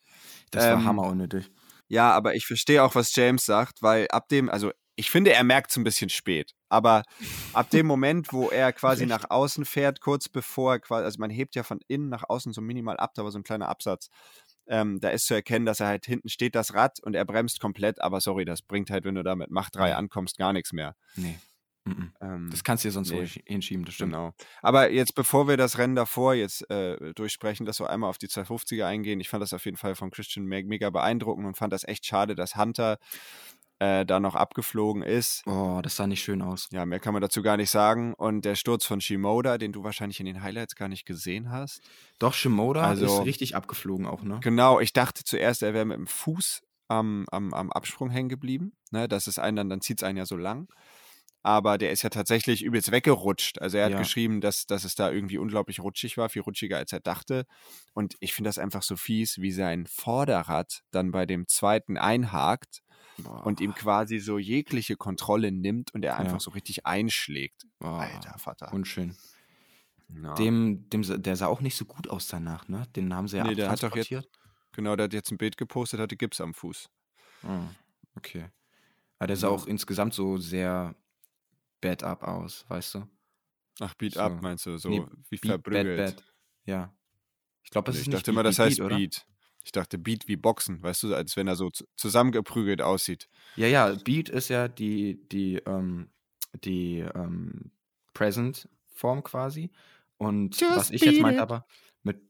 [0.51, 1.49] Das war Ähm, hammer unnötig.
[1.87, 5.43] Ja, aber ich verstehe auch, was James sagt, weil ab dem, also ich finde, er
[5.43, 7.03] merkt es ein bisschen spät, aber
[7.53, 11.29] ab dem Moment, wo er quasi nach außen fährt, kurz bevor er quasi, also man
[11.29, 14.09] hebt ja von innen nach außen so minimal ab, da war so ein kleiner Absatz.
[14.69, 17.61] Ähm, da ist zu erkennen, dass er halt hinten steht das Rad und er bremst
[17.61, 19.93] komplett, aber sorry, das bringt halt, wenn du da mit Macht 3 Nee.
[19.93, 20.95] ankommst, gar nichts mehr.
[21.15, 21.39] Nee.
[22.19, 23.19] Ähm, Das kannst du dir sonst Nee.
[23.19, 24.11] ruhig hinschieben, das stimmt.
[24.11, 24.33] Genau.
[24.61, 28.27] Aber jetzt, bevor wir das Rennen davor jetzt äh, durchsprechen, dass wir einmal auf die
[28.27, 31.71] 250er eingehen, ich fand das auf jeden Fall von Christian me mega beeindruckend und fand
[31.71, 32.97] das echt schade, dass Hunter
[33.79, 35.43] äh, da noch abgeflogen ist.
[35.45, 36.67] Oh, das sah nicht schön aus.
[36.71, 38.13] Ja, mehr kann man dazu gar nicht sagen.
[38.15, 41.81] Und der Sturz von Shimoda, den du wahrscheinlich in den Highlights gar nicht gesehen hast.
[42.19, 44.39] Doch, Shimoda Also- ist richtig abgeflogen auch, ne?
[44.41, 48.73] Genau, ich dachte zuerst, er wäre mit dem Fuß am, am, am Absprung hängen geblieben.
[48.91, 50.67] Ne, das ist einen dann, dann zieht es einen ja so lang.
[51.43, 53.61] Aber der ist ja tatsächlich übelst weggerutscht.
[53.61, 53.99] Also er hat Ja.
[53.99, 57.45] geschrieben, dass, dass es da irgendwie unglaublich rutschig war, viel rutschiger als er dachte.
[57.93, 62.81] Und ich finde das einfach so fies, wie sein Vorderrad dann bei dem zweiten einhakt
[63.19, 66.39] Boah, und ihm quasi so jegliche Kontrolle nimmt und er einfach Ja.
[66.39, 67.65] so richtig einschlägt.
[67.79, 68.73] boah, Alter Vater.
[68.73, 69.15] Unschön.
[70.21, 70.33] Ja.
[70.35, 72.83] Dem, dem, der sah auch nicht so gut aus danach, ne?
[72.95, 74.11] Den haben sie ja Nee, der hat doch jetzt-.
[74.71, 76.89] Genau, der hat jetzt ein Bild gepostet, hatte Gips am Fuß.
[77.43, 77.67] Ah,
[78.15, 78.45] okay.
[79.19, 79.53] Aber der sah Ja.
[79.53, 80.95] auch insgesamt so sehr
[81.81, 83.07] bad up aus, weißt du?
[83.79, 84.19] Ach, Beat So.
[84.21, 85.97] Up meinst du, so Nee, wie Beat, verprügelt.
[85.97, 86.23] bad, bad.
[86.65, 86.93] Ja.
[87.63, 88.97] Ich glaube, das Nee, ist ich dachte immer, Beat, das Beat, heißt?
[88.97, 89.27] Beat.
[89.67, 93.27] Ich dachte Beat wie Boxen, weißt du, als wenn er so zusammengeprügelt aussieht.
[93.57, 96.09] Ja, ja, Beat ist ja die, die, ähm,
[96.63, 97.71] die ähm,
[98.13, 99.69] Present-Form quasi.
[100.15, 101.65] Und Just was ich jetzt beat meinte aber
[102.01, 102.21] mit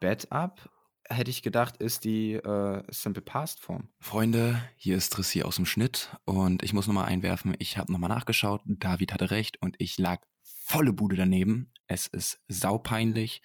[0.00, 0.68] Bad Up,
[1.08, 3.88] hätte ich gedacht, ist die äh, Simple Past-Form.
[4.00, 8.10] Freunde, hier ist Trissi aus dem Schnitt und ich muss nochmal einwerfen, ich habe nochmal
[8.10, 11.70] nachgeschaut, David hatte recht und ich lag volle Bude daneben.
[11.86, 13.40] Es ist saupeinlich.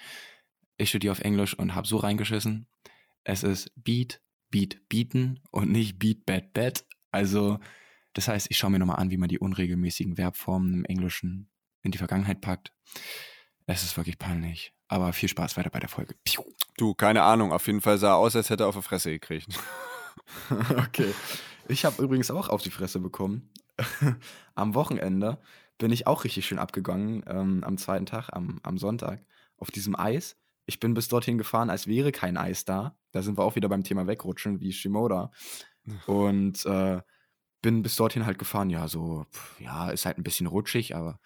[0.77, 2.65] Ich studiere auf Englisch und habe so reingeschissen.
[3.27, 4.21] Es ist Beat,
[4.51, 6.85] Beat, Beaten und nicht Beat, Bad, Bad.
[7.11, 7.59] Also,
[8.13, 11.49] das heißt, ich schaue mir nochmal an, wie man die unregelmäßigen Verbformen im Englischen
[11.81, 12.71] in die Vergangenheit packt.
[13.65, 14.73] Es ist wirklich peinlich.
[14.87, 16.15] Aber viel Spaß weiter bei der Folge.
[16.23, 16.41] Piu.
[16.77, 19.11] Du, keine Ahnung, auf jeden Fall sah er aus, als hätte er auf die Fresse
[19.11, 19.59] gekriegt.
[20.77, 21.13] okay.
[21.67, 23.49] Ich habe übrigens auch auf die Fresse bekommen.
[24.55, 25.41] am Wochenende
[25.77, 29.25] bin ich auch richtig schön abgegangen, ähm, am zweiten Tag, am, am Sonntag,
[29.57, 30.37] auf diesem Eis.
[30.65, 32.97] Ich bin bis dorthin gefahren, als wäre kein Eis da.
[33.17, 35.31] Da sind wir auch wieder beim Thema Wegrutschen, wie Shimoda.
[36.05, 37.01] Und äh,
[37.61, 41.19] bin bis dorthin halt gefahren, ja, so, pf, ja, ist halt ein bisschen rutschig, aber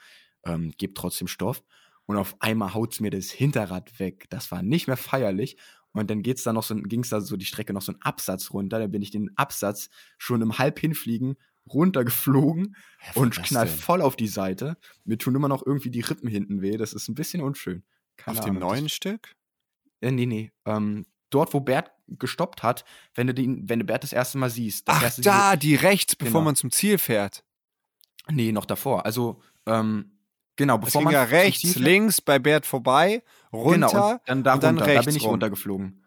[0.45, 1.63] ähm, gibt trotzdem Stoff.
[2.05, 4.27] und auf einmal haut's mir das Hinterrad weg.
[4.29, 5.57] Das war nicht mehr feierlich.
[5.93, 8.51] Und dann geht's da noch so, ging's da so die Strecke noch so einen Absatz
[8.51, 8.79] runter.
[8.79, 11.35] Da bin ich den Absatz schon im Halbhinfliegen
[11.71, 13.75] runtergeflogen Hä, und knall denn?
[13.75, 14.77] voll auf die Seite.
[15.03, 16.77] Mir tun immer noch irgendwie die Rippen hinten weh.
[16.77, 17.83] Das ist ein bisschen unschön.
[18.17, 19.35] Keine Auf dem Ahnung, neuen Das, Stück?
[20.01, 20.51] äh, nee, nee.
[20.65, 24.49] Ähm, dort, wo Bert gestoppt hat, wenn du den, wenn du Bert das erste Mal
[24.49, 24.87] siehst.
[24.89, 26.45] Ach, da, die rechts, bevor Genau.
[26.45, 27.43] man zum Ziel fährt.
[28.29, 29.05] Nee, noch davor.
[29.05, 30.11] Also, ähm,
[30.55, 34.43] genau, Es bevor ging man ja rechts, links bei Bert vorbei, runter Genau, und dann
[34.43, 34.93] da und dann runter.
[34.93, 35.31] Da bin ich rum.
[35.31, 36.03] runtergeflogen.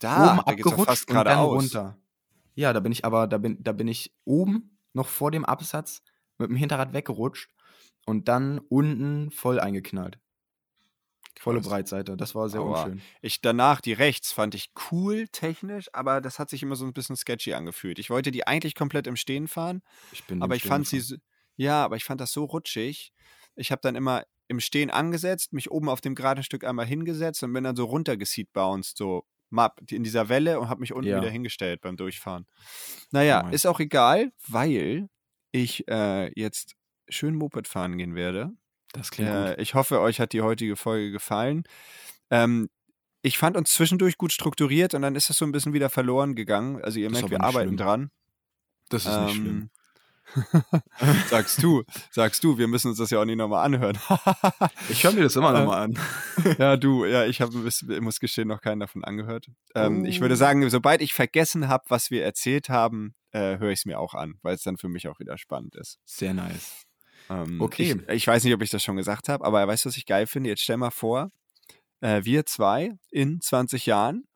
[0.00, 1.98] Da, oben da abgerutscht fast und dann runter.
[2.56, 6.02] Ja, da bin ich aber, da bin, da bin ich oben noch vor dem Absatz
[6.38, 7.50] mit dem Hinterrad weggerutscht
[8.06, 10.18] und dann unten voll eingeknallt.
[11.38, 11.60] Volle.
[11.60, 12.16] Breitseite.
[12.16, 12.82] Das war sehr Aua.
[12.84, 13.02] unschön.
[13.20, 16.92] Ich danach, die rechts, fand ich cool technisch, aber das hat sich immer so ein
[16.92, 17.98] bisschen sketchy angefühlt.
[17.98, 19.82] Ich wollte die eigentlich komplett im Stehen fahren,
[20.12, 21.24] Ich bin aber ich fand sie, Stehen so-
[21.56, 23.12] ja, aber ich fand das so rutschig.
[23.56, 27.42] Ich habe dann immer im Stehen angesetzt, mich oben auf dem geraden Stück einmal hingesetzt
[27.42, 31.20] und bin dann so runtergeseatbounced, so map, in dieser Welle und habe mich unten Ja.
[31.20, 32.46] wieder hingestellt beim Durchfahren.
[33.10, 33.54] Naja, Nice.
[33.54, 35.08] ist auch egal, weil
[35.52, 36.74] ich äh, jetzt
[37.08, 38.52] schön Moped fahren gehen werde.
[38.94, 39.58] Das klingt Äh, gut.
[39.60, 41.64] ich hoffe, euch hat die heutige Folge gefallen.
[42.30, 42.70] Ähm,
[43.22, 46.34] ich fand uns zwischendurch gut strukturiert und dann ist das so ein bisschen wieder verloren
[46.34, 46.82] gegangen.
[46.82, 47.76] Also ihr Das merkt, wir arbeiten schlimm.
[47.76, 48.10] dran.
[48.88, 49.56] Das ist nicht schlimm.
[49.58, 49.70] Ähm,
[51.28, 53.98] sagst du, sagst du, wir müssen uns das ja auch nicht nochmal anhören.
[54.88, 55.98] Ich höre mir das immer äh, noch mal an.
[56.58, 57.52] ja, du, ja, ich habe,
[58.00, 59.46] muss gestehen, noch keinen davon angehört.
[59.74, 60.38] Ähm, Ich würde Oh.
[60.38, 64.14] sagen, sobald ich vergessen habe, was wir erzählt haben, äh, höre ich es mir auch
[64.14, 65.98] an, weil es dann für mich auch wieder spannend ist.
[66.04, 66.84] Sehr nice.
[67.30, 68.04] Ähm, Okay.
[68.08, 70.06] Ich, ich weiß nicht, ob ich das schon gesagt habe, aber weißt du, was ich
[70.06, 70.50] geil finde?
[70.50, 71.30] Jetzt stell mal vor,
[72.00, 74.26] äh, wir zwei in 20 Jahren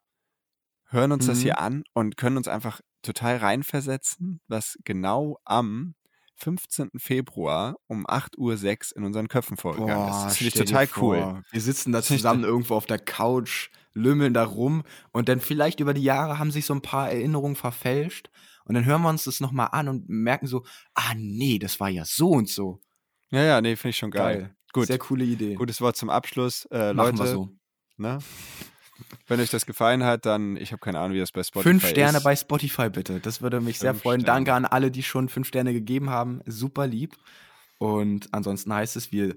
[0.91, 1.43] hören uns das Mhm.
[1.43, 5.95] hier an und können uns einfach total reinversetzen, was genau am
[6.34, 6.99] 15.
[7.01, 10.24] Februar um 8.06 Uhr in unseren Köpfen vorgegangen ist.
[10.24, 11.28] Das finde ich total cool.
[11.51, 15.80] Wir sitzen da Das zusammen irgendwo auf der Couch, lümmeln da rum und dann vielleicht
[15.80, 18.30] über die Jahre haben sich so ein paar Erinnerungen verfälscht
[18.69, 20.64] und dann hören wir uns das nochmal an und merken so,
[20.95, 22.81] ah nee, das war ja so und so.
[23.31, 24.39] Ja, ja, nee, finde ich schon geil.
[24.39, 24.55] Geil.
[24.73, 24.87] Gut.
[24.87, 25.55] Sehr coole Idee.
[25.55, 26.66] Gutes Wort zum Abschluss.
[26.71, 27.49] Äh, Machen Leute, wir so.
[27.97, 28.19] ne?
[29.29, 31.87] wenn euch das gefallen hat, dann, ich habe keine Ahnung, wie das bei Spotify Fünf
[31.89, 32.25] Sterne ist.
[32.25, 33.21] bei Spotify bitte.
[33.21, 34.21] Das würde mich sehr Fünf freuen.
[34.21, 34.37] Sterne.
[34.37, 36.41] Danke an alle, die schon fünf Sterne gegeben haben.
[36.47, 37.16] Super lieb.
[37.79, 39.37] Und ansonsten heißt es, wir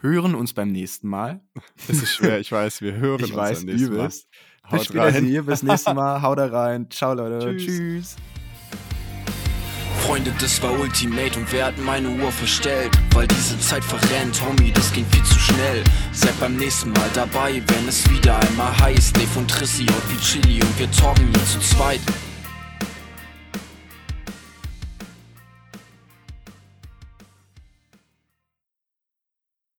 [0.00, 1.40] hören uns beim nächsten Mal.
[1.86, 3.94] Das ist schwer, ich weiß, wir hören Ich uns weiß, am nächsten Mal.
[3.94, 4.28] übelst.
[4.70, 5.46] Bis Haut später, rein.
[5.46, 6.20] Bis nächstes Mal.
[6.22, 6.90] Haut da rein.
[6.90, 7.56] Ciao, Leute.
[7.56, 7.66] Tschüss.
[7.66, 8.16] Tschüss.
[9.98, 12.90] Freunde, das war Ultimate und wir hatten meine Uhr verstellt.
[13.14, 15.84] Weil diese Zeit verrennt, Homie, das ging viel zu schnell.
[16.12, 19.16] Seid beim nächsten Mal dabei, wenn es wieder einmal heißt.
[19.16, 22.00] Dave und Trissi und wie Chili und wir talken hier zu zweit.